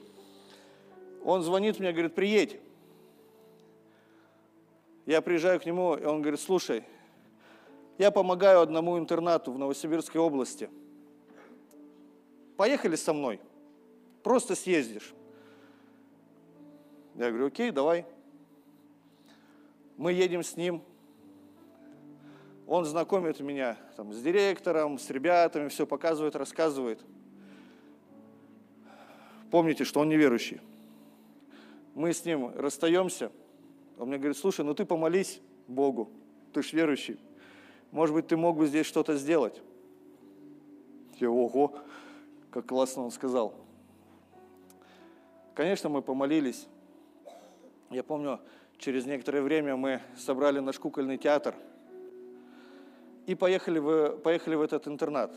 он 1.24 1.42
звонит 1.42 1.78
мне, 1.78 1.92
говорит, 1.92 2.14
приедь. 2.14 2.58
Я 5.06 5.20
приезжаю 5.20 5.60
к 5.60 5.66
нему, 5.66 5.94
и 5.94 6.04
он 6.04 6.22
говорит, 6.22 6.40
слушай, 6.40 6.82
я 7.98 8.10
помогаю 8.10 8.60
одному 8.60 8.98
интернату 8.98 9.52
в 9.52 9.58
Новосибирской 9.58 10.20
области. 10.20 10.68
Поехали 12.56 12.96
со 12.96 13.12
мной, 13.12 13.40
просто 14.26 14.56
съездишь. 14.56 15.14
Я 17.14 17.28
говорю, 17.28 17.46
окей, 17.46 17.70
давай. 17.70 18.04
Мы 19.96 20.12
едем 20.14 20.42
с 20.42 20.56
ним, 20.56 20.82
он 22.66 22.84
знакомит 22.86 23.38
меня 23.38 23.76
там, 23.94 24.12
с 24.12 24.20
директором, 24.20 24.98
с 24.98 25.08
ребятами, 25.10 25.68
все 25.68 25.86
показывает, 25.86 26.34
рассказывает. 26.34 27.00
Помните, 29.52 29.84
что 29.84 30.00
он 30.00 30.08
неверующий. 30.08 30.60
Мы 31.94 32.12
с 32.12 32.24
ним 32.24 32.50
расстаемся. 32.56 33.30
Он 33.96 34.08
мне 34.08 34.18
говорит, 34.18 34.36
слушай, 34.36 34.64
ну 34.64 34.74
ты 34.74 34.84
помолись 34.84 35.40
Богу, 35.68 36.10
ты 36.52 36.64
ж 36.64 36.72
верующий. 36.72 37.20
Может 37.92 38.12
быть, 38.12 38.26
ты 38.26 38.36
мог 38.36 38.56
бы 38.56 38.66
здесь 38.66 38.86
что-то 38.86 39.14
сделать. 39.14 39.62
Я, 41.20 41.30
ого, 41.30 41.78
как 42.50 42.66
классно 42.66 43.04
он 43.04 43.12
сказал. 43.12 43.65
Конечно, 45.56 45.88
мы 45.88 46.02
помолились. 46.02 46.68
Я 47.90 48.04
помню, 48.04 48.38
через 48.78 49.06
некоторое 49.06 49.42
время 49.42 49.74
мы 49.74 50.00
собрали 50.16 50.60
наш 50.60 50.78
кукольный 50.78 51.18
театр– 51.18 51.56
и 53.26 53.34
поехали 53.34 53.78
в, 53.78 54.16
поехали 54.18 54.54
в 54.54 54.62
этот 54.62 54.86
интернат. 54.88 55.36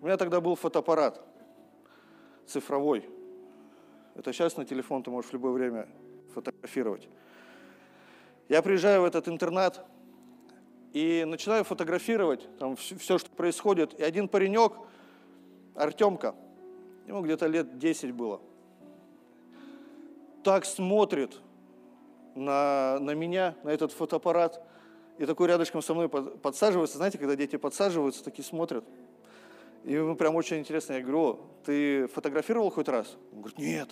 У 0.00 0.06
меня 0.06 0.16
тогда 0.16 0.40
был 0.40 0.56
фотоаппарат. 0.56 1.20
цифровой. 2.46 3.08
Это 4.14 4.32
сейчас 4.32 4.56
на 4.56 4.64
телефон 4.64 5.02
ты 5.02 5.10
можешь 5.10 5.30
в 5.30 5.34
любое 5.34 5.52
время 5.52 5.88
фотографировать. 6.34 7.08
Я 8.48 8.62
приезжаю 8.62 9.02
в 9.02 9.04
этот 9.04 9.28
интернат 9.28 9.84
и 10.92 11.24
начинаю 11.26 11.64
фотографировать 11.64 12.46
там 12.58 12.76
все, 12.76 13.18
что 13.18 13.30
происходит. 13.30 13.98
И 13.98 14.02
один 14.02 14.28
паренек, 14.28 14.72
Артемка, 15.74 16.34
ему 17.06 17.22
где-то 17.22 17.46
лет 17.46 17.78
10 17.78 18.12
было, 18.12 18.40
так 20.44 20.64
смотрит 20.64 21.40
на, 22.34 22.98
на 23.00 23.14
меня, 23.14 23.56
на 23.64 23.70
этот 23.70 23.92
фотоаппарат, 23.92 24.62
и 25.18 25.26
такой 25.26 25.48
рядышком 25.48 25.82
со 25.82 25.94
мной 25.94 26.08
подсаживается. 26.08 26.98
Знаете, 26.98 27.18
когда 27.18 27.36
дети 27.36 27.56
подсаживаются, 27.56 28.22
такие 28.22 28.44
смотрят. 28.44 28.84
И 29.84 29.92
ему 29.92 30.16
прям 30.16 30.34
очень 30.34 30.58
интересно. 30.58 30.94
Я 30.94 31.00
говорю, 31.00 31.40
ты 31.64 32.06
фотографировал 32.08 32.70
хоть 32.70 32.88
раз? 32.88 33.16
Он 33.32 33.40
говорит, 33.40 33.58
нет. 33.58 33.90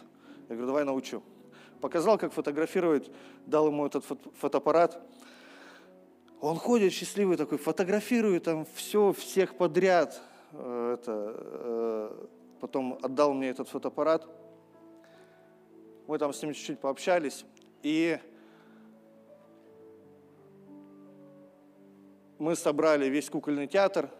Я 0.48 0.56
говорю, 0.56 0.66
давай 0.66 0.84
научу. 0.84 1.22
Показал, 1.80 2.18
как 2.18 2.32
фотографировать, 2.32 3.10
дал 3.46 3.68
ему 3.68 3.86
этот 3.86 4.04
фотоаппарат. 4.38 5.00
Он 6.40 6.56
ходит 6.56 6.92
счастливый 6.92 7.36
такой, 7.36 7.58
фотографирует 7.58 8.44
там 8.44 8.66
все, 8.74 9.12
всех 9.12 9.54
подряд. 9.54 10.20
Э, 10.52 10.96
это, 10.98 11.34
э, 11.36 12.26
потом 12.60 12.98
отдал 13.00 13.32
мне 13.32 13.50
этот 13.50 13.68
фотоаппарат. 13.68 14.26
Мы 16.06 16.18
там 16.18 16.32
с 16.32 16.42
ним 16.42 16.52
чуть-чуть 16.52 16.80
пообщались. 16.80 17.44
И 17.82 18.18
мы 22.38 22.56
собрали 22.56 23.06
весь 23.06 23.30
кукольный 23.30 23.66
театр, 23.66 24.10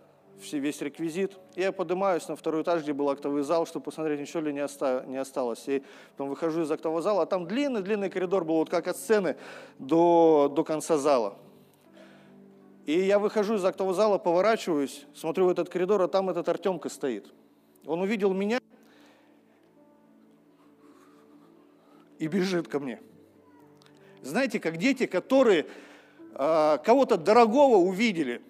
весь 0.53 0.80
реквизит. 0.80 1.37
И 1.55 1.61
я 1.61 1.72
поднимаюсь 1.72 2.28
на 2.28 2.37
второй 2.37 2.62
этаж, 2.62 2.83
где 2.83 2.93
был 2.93 3.11
актовый 3.11 3.43
зал, 3.43 3.66
чтобы 3.66 3.85
посмотреть, 3.85 4.20
ничего 4.20 4.41
ли 4.41 4.53
не, 4.53 5.11
не 5.11 5.16
осталось. 5.16 5.68
И 5.68 5.83
потом 6.12 6.28
выхожу 6.28 6.62
из 6.62 6.70
актового 6.70 7.03
зала, 7.03 7.22
а 7.22 7.26
там 7.26 7.47
длинный-длинный 7.47 8.11
коридор 8.11 8.45
был, 8.45 8.57
вот 8.57 8.70
как 8.70 8.89
от 8.89 8.97
сцены 8.97 9.37
до, 9.78 10.51
до 10.55 10.64
конца 10.64 10.99
зала. 10.99 11.37
И 12.87 12.99
я 12.99 13.18
выхожу 13.18 13.55
из 13.55 13.64
актового 13.64 13.95
зала, 13.95 14.18
поворачиваюсь, 14.18 15.05
смотрю 15.14 15.47
в 15.47 15.51
этот 15.51 15.68
коридор, 15.68 16.03
а 16.03 16.09
там 16.09 16.30
этот 16.30 16.49
Артемка 16.49 16.89
стоит. 16.89 17.33
Он 17.87 18.01
увидел 18.01 18.33
меня 18.33 18.61
и 22.23 22.29
бежит 22.29 22.68
ко 22.68 22.79
мне. 22.79 23.01
Знаете, 24.23 24.61
как 24.61 24.77
дети, 24.77 25.07
которые 25.07 25.66
э, 26.35 26.79
кого-то 26.85 27.16
дорогого 27.16 27.79
увидели, 27.79 28.41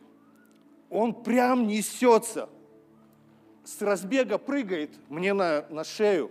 он 0.90 1.14
прям 1.14 1.66
несется, 1.66 2.50
с 3.64 3.80
разбега 3.80 4.36
прыгает 4.36 4.90
мне 5.08 5.32
на, 5.32 5.64
на 5.70 5.84
шею, 5.84 6.30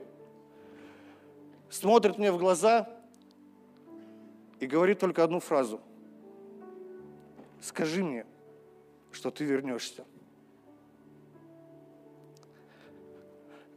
смотрит 1.71 2.19
мне 2.19 2.31
в 2.31 2.37
глаза 2.37 2.87
и 4.59 4.67
говорит 4.67 4.99
только 4.99 5.23
одну 5.23 5.39
фразу. 5.39 5.81
Скажи 7.59 8.03
мне, 8.03 8.27
что 9.11 9.31
ты 9.31 9.45
вернешься. 9.45 10.05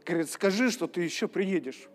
Говорит, 0.05 0.29
скажи, 0.29 0.71
что 0.71 0.87
ты 0.87 1.01
еще 1.01 1.29
приедешь. 1.29 1.89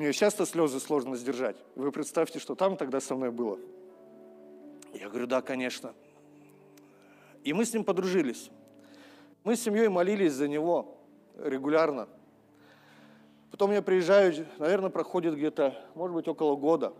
Мне 0.00 0.14
часто 0.14 0.46
слезы 0.46 0.80
сложно 0.80 1.14
сдержать. 1.14 1.58
Вы 1.76 1.92
представьте, 1.92 2.38
что 2.38 2.54
там 2.54 2.78
тогда 2.78 3.00
со 3.00 3.14
мной 3.14 3.30
было. 3.30 3.58
Я 4.94 5.10
говорю, 5.10 5.26
да, 5.26 5.42
конечно. 5.42 5.92
И 7.44 7.52
мы 7.52 7.66
с 7.66 7.74
ним 7.74 7.84
подружились. 7.84 8.48
Мы 9.44 9.56
с 9.56 9.60
семьей 9.60 9.88
молились 9.88 10.32
за 10.32 10.48
него 10.48 10.96
регулярно. 11.36 12.08
Потом 13.50 13.72
я 13.72 13.82
приезжаю, 13.82 14.46
наверное, 14.56 14.88
проходит 14.88 15.34
где-то, 15.34 15.78
может 15.94 16.14
быть, 16.14 16.28
около 16.28 16.56
года. 16.56 16.94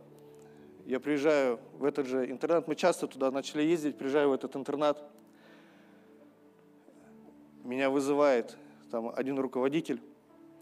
Я 0.84 1.01
приезжаю 1.01 1.59
в 1.78 1.86
этот 1.86 2.07
же 2.07 2.30
интернат. 2.30 2.68
Мы 2.68 2.74
часто 2.74 3.07
туда 3.07 3.30
начали 3.30 3.62
ездить, 3.62 3.96
приезжаю 3.96 4.28
в 4.28 4.34
этот 4.34 4.55
интернат. 4.57 5.03
Меня 7.64 7.88
вызывает 7.88 8.59
там 8.90 9.11
один 9.16 9.38
руководитель, 9.38 10.03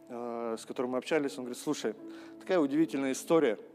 с 0.09 0.65
которым 0.67 0.93
мы 0.93 0.99
общались. 0.99 1.37
Он 1.39 1.45
говорит, 1.45 1.63
слушай, 1.63 1.95
такая 2.41 2.59
удивительная 2.59 3.13
история– 3.13 3.59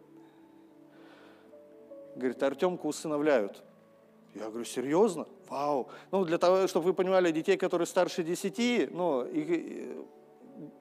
Говорит, 2.16 2.42
Артемку 2.44 2.88
усыновляют. 2.88 3.64
Я 4.36 4.50
говорю, 4.50 4.66
серьезно? 4.66 5.28
Вау. 5.50 5.90
Ну, 6.12 6.26
для 6.26 6.38
того, 6.38 6.68
чтобы 6.68 6.88
вы 6.88 6.94
понимали, 6.94 7.32
детей, 7.32 7.58
которые 7.58 7.88
старше 7.88 8.24
10, 8.24 8.92
ну, 8.92 9.26
их, 9.26 9.50
э, 9.50 10.04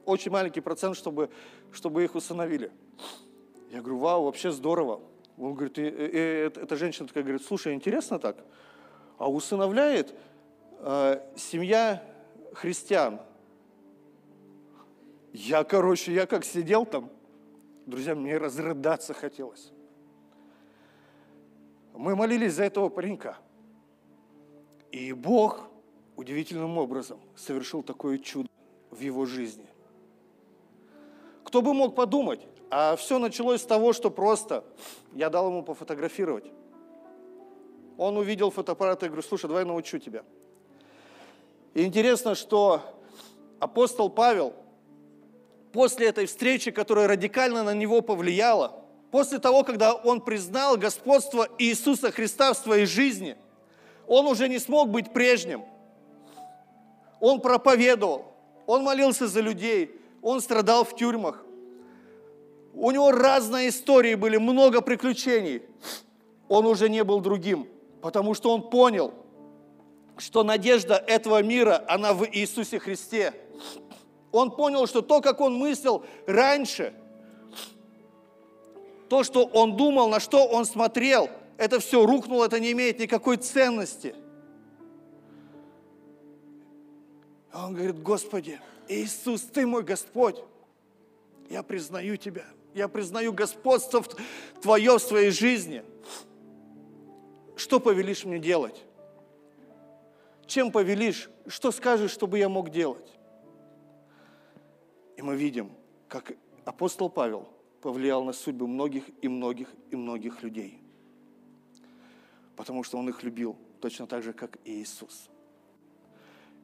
очень 0.05 0.31
маленький 0.31 0.61
процент, 0.61 0.97
чтобы, 0.97 1.31
чтобы 1.71 2.05
их 2.05 2.15
усыновили. 2.15 2.71
Я 3.71 3.81
говорю, 3.81 3.99
вау, 3.99 4.25
вообще 4.25 4.51
здорово. 4.53 5.01
Он 5.39 5.55
говорит, 5.55 5.79
и, 5.79 5.83
и, 5.83 5.87
и, 5.87 6.19
эта 6.63 6.77
женщина 6.77 7.09
такая 7.09 7.23
говорит, 7.23 7.45
слушай, 7.45 7.73
интересно 7.73 8.19
так, 8.19 8.37
а 9.19 9.31
усыновляет 9.31 10.15
э, 10.81 11.21
семья 11.37 12.03
христиан. 12.53 13.21
Я, 15.33 15.65
короче, 15.65 16.13
я 16.13 16.27
как 16.27 16.45
сидел 16.45 16.85
там, 16.85 17.11
друзья, 17.87 18.15
мне 18.15 18.37
разрыдаться 18.37 19.15
хотелось. 19.15 19.73
Мы 21.95 22.15
молились 22.15 22.55
за 22.55 22.65
этого 22.65 22.89
паренька. 22.89 23.39
И 24.91 25.13
Бог 25.13 25.63
удивительным 26.17 26.77
образом 26.77 27.19
совершил 27.35 27.83
такое 27.83 28.19
чудо 28.19 28.49
в 28.91 29.01
его 29.01 29.25
жизни. 29.25 29.67
Кто 31.45 31.63
бы 31.63 31.73
мог 31.73 31.95
подумать, 31.95 32.47
а 32.71 32.97
все 32.97 33.19
началось 33.19 33.63
с 33.63 33.67
того, 33.67 33.93
что 33.93 34.11
просто 34.11 34.65
я 35.13 35.31
дал 35.31 35.49
ему 35.49 35.63
пофотографировать. 35.63 36.51
Он 37.97 38.17
увидел 38.17 38.51
фотоаппарат 38.51 39.03
и 39.03 39.07
говорю, 39.07 39.23
слушай, 39.23 39.47
давай 39.47 39.65
научу 39.65 39.99
тебя. 39.99 40.25
И 41.75 41.85
интересно, 41.85 42.35
что 42.35 42.83
апостол 43.59 44.11
Павел 44.11 44.55
после 45.73 46.09
этой 46.09 46.27
встречи, 46.27 46.71
которая 46.71 47.09
радикально 47.09 47.63
на 47.63 47.75
него 47.75 48.03
повлияла, 48.03 48.83
после 49.11 49.39
того, 49.39 49.65
когда 49.65 49.95
он 49.95 50.21
признал 50.21 50.77
господство 50.77 51.49
Иисуса 51.59 52.11
Христа 52.11 52.53
в 52.53 52.59
своей 52.59 52.87
жизни, 52.87 53.37
он 54.07 54.27
уже 54.27 54.49
не 54.49 54.59
смог 54.59 54.91
быть 54.91 55.13
прежним. 55.13 55.65
Он 57.21 57.41
проповедовал, 57.41 58.27
он 58.67 58.83
молился 58.83 59.27
за 59.29 59.41
людей, 59.41 59.95
он 60.23 60.41
страдал 60.41 60.85
в 60.85 60.95
тюрьмах. 60.97 61.45
У 62.75 62.91
него 62.91 63.13
разные 63.13 63.69
истории 63.69 64.15
были, 64.15 64.39
много 64.39 64.81
приключений. 64.81 65.63
Он 66.49 66.67
уже 66.67 66.89
не 66.89 67.05
был 67.05 67.21
другим, 67.21 67.69
потому 68.01 68.35
что 68.35 68.53
он 68.53 68.71
понял, 68.71 69.13
что 70.17 70.43
надежда 70.43 70.95
этого 70.95 71.43
мира, 71.43 71.85
она 71.89 72.13
в 72.15 72.27
Иисусе 72.27 72.79
Христе. 72.79 73.35
Он 74.33 74.51
понял, 74.51 74.87
что 74.87 75.03
то, 75.03 75.21
как 75.21 75.41
он 75.41 75.55
мыслил 75.55 76.05
раньше– 76.27 76.95
то, 79.13 79.25
что 79.25 79.45
он 79.45 79.77
думал, 79.77 80.09
на 80.09 80.21
что 80.21 80.47
он 80.47 80.65
смотрел, 80.65 81.29
это 81.59 81.81
все 81.81 82.07
рухнуло, 82.07 82.47
это 82.47 82.59
не 82.59 82.73
имеет 82.73 82.99
никакой 82.99 83.37
ценности. 83.37 84.15
Он 87.53 87.75
говорит, 87.75 88.03
Господи, 88.03 88.59
Иисус, 88.89 89.43
Ты 89.43 89.67
мой 89.67 89.83
Господь, 89.83 90.43
я 91.51 91.63
признаю 91.63 92.17
Тебя, 92.17 92.47
я 92.73 92.89
признаю 92.89 93.35
господство 93.35 94.03
Твое 94.63 94.97
в 94.97 95.03
своей 95.03 95.31
жизни. 95.31 95.85
Что 97.55 97.81
повелишь 97.81 98.25
мне 98.25 98.39
делать? 98.39 98.83
Чем 100.47 100.73
повелишь? 100.73 101.29
Что 101.47 101.71
скажешь, 101.71 102.13
чтобы 102.13 102.39
я 102.39 102.49
мог 102.49 102.71
делать? 102.71 103.13
Мы 105.23 105.37
видим, 105.37 105.71
как 106.09 106.33
апостол 106.65 107.09
Павел– 107.09 107.49
повлиял 107.83 108.25
на 108.25 108.33
судьбы 108.33 108.67
многих 108.67 109.05
и 109.21 109.29
многих 109.29 109.69
и 109.91 109.97
многих 109.97 110.43
людей. 110.43 110.79
Потому 112.57 112.85
что 112.85 112.97
Он 112.97 113.09
их 113.09 113.23
любил 113.25 113.57
точно 113.81 114.07
так 114.07 114.23
же, 114.23 114.33
как 114.33 114.57
и 114.65 114.81
Иисус. 114.81 115.29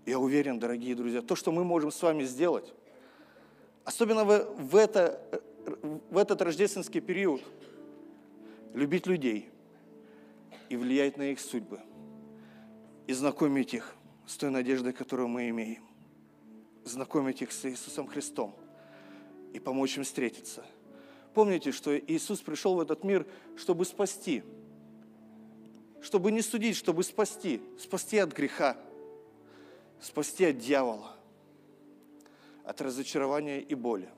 Я 0.07 0.21
уверен, 0.21 0.59
дорогие 0.59 0.95
друзья, 0.95 1.21
то, 1.21 1.35
что 1.35 1.51
мы 1.51 1.65
можем 1.65 1.91
с 1.91 2.01
вами 2.01 2.23
сделать, 2.23 2.73
особенно 3.85 4.25
в, 4.25 4.55
в, 4.55 4.77
это, 4.77 5.21
в 6.11 6.17
этот 6.17 6.41
рождественский 6.41 7.01
период, 7.01 7.43
любить 8.73 9.07
людей 9.07 9.51
и 10.69 10.77
влиять 10.77 11.17
на 11.17 11.33
их 11.33 11.41
судьбы, 11.41 11.81
и 13.09 13.13
знакомить 13.13 13.75
их 13.75 13.97
с 14.27 14.37
той 14.37 14.51
надеждой, 14.51 14.93
которую 14.93 15.29
мы 15.29 15.49
имеем, 15.49 15.88
знакомить 16.89 17.43
их 17.43 17.53
с 17.53 17.65
Иисусом 17.65 18.07
Христом 18.07 18.55
и 19.53 19.61
помочь 19.61 19.97
им 19.97 20.05
встретиться– 20.05 20.65
Помните, 21.39 21.71
что 21.71 21.97
Иисус 21.97 22.41
пришел 22.41 22.75
в 22.75 22.81
этот 22.81 23.05
мир, 23.05 23.25
чтобы 23.57 23.85
спасти. 23.85 24.43
Чтобы 26.03 26.33
не 26.33 26.43
судить, 26.43 26.77
чтобы 26.77 27.05
спасти. 27.05 27.63
Спасти 27.79 28.19
от 28.19 28.33
греха. 28.35 28.77
Спасти 30.01 30.47
от 30.47 30.59
дьявола. 30.59 31.15
от 32.65 32.81
разочарования 32.81 33.61
и 33.61 33.75
боли. 33.77 34.11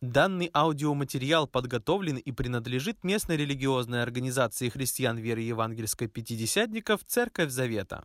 Данный 0.00 0.50
аудиоматериал 0.52 1.46
подготовлен 1.46 2.16
и 2.16 2.32
принадлежит 2.32 3.04
местной 3.04 3.36
религиозной 3.36 4.02
организации 4.02 4.68
христиан 4.68 5.16
веры 5.16 5.42
евангельской 5.42 6.08
пятидесятников 6.08 7.04
«Церковь 7.04 7.50
Завета». 7.50 8.04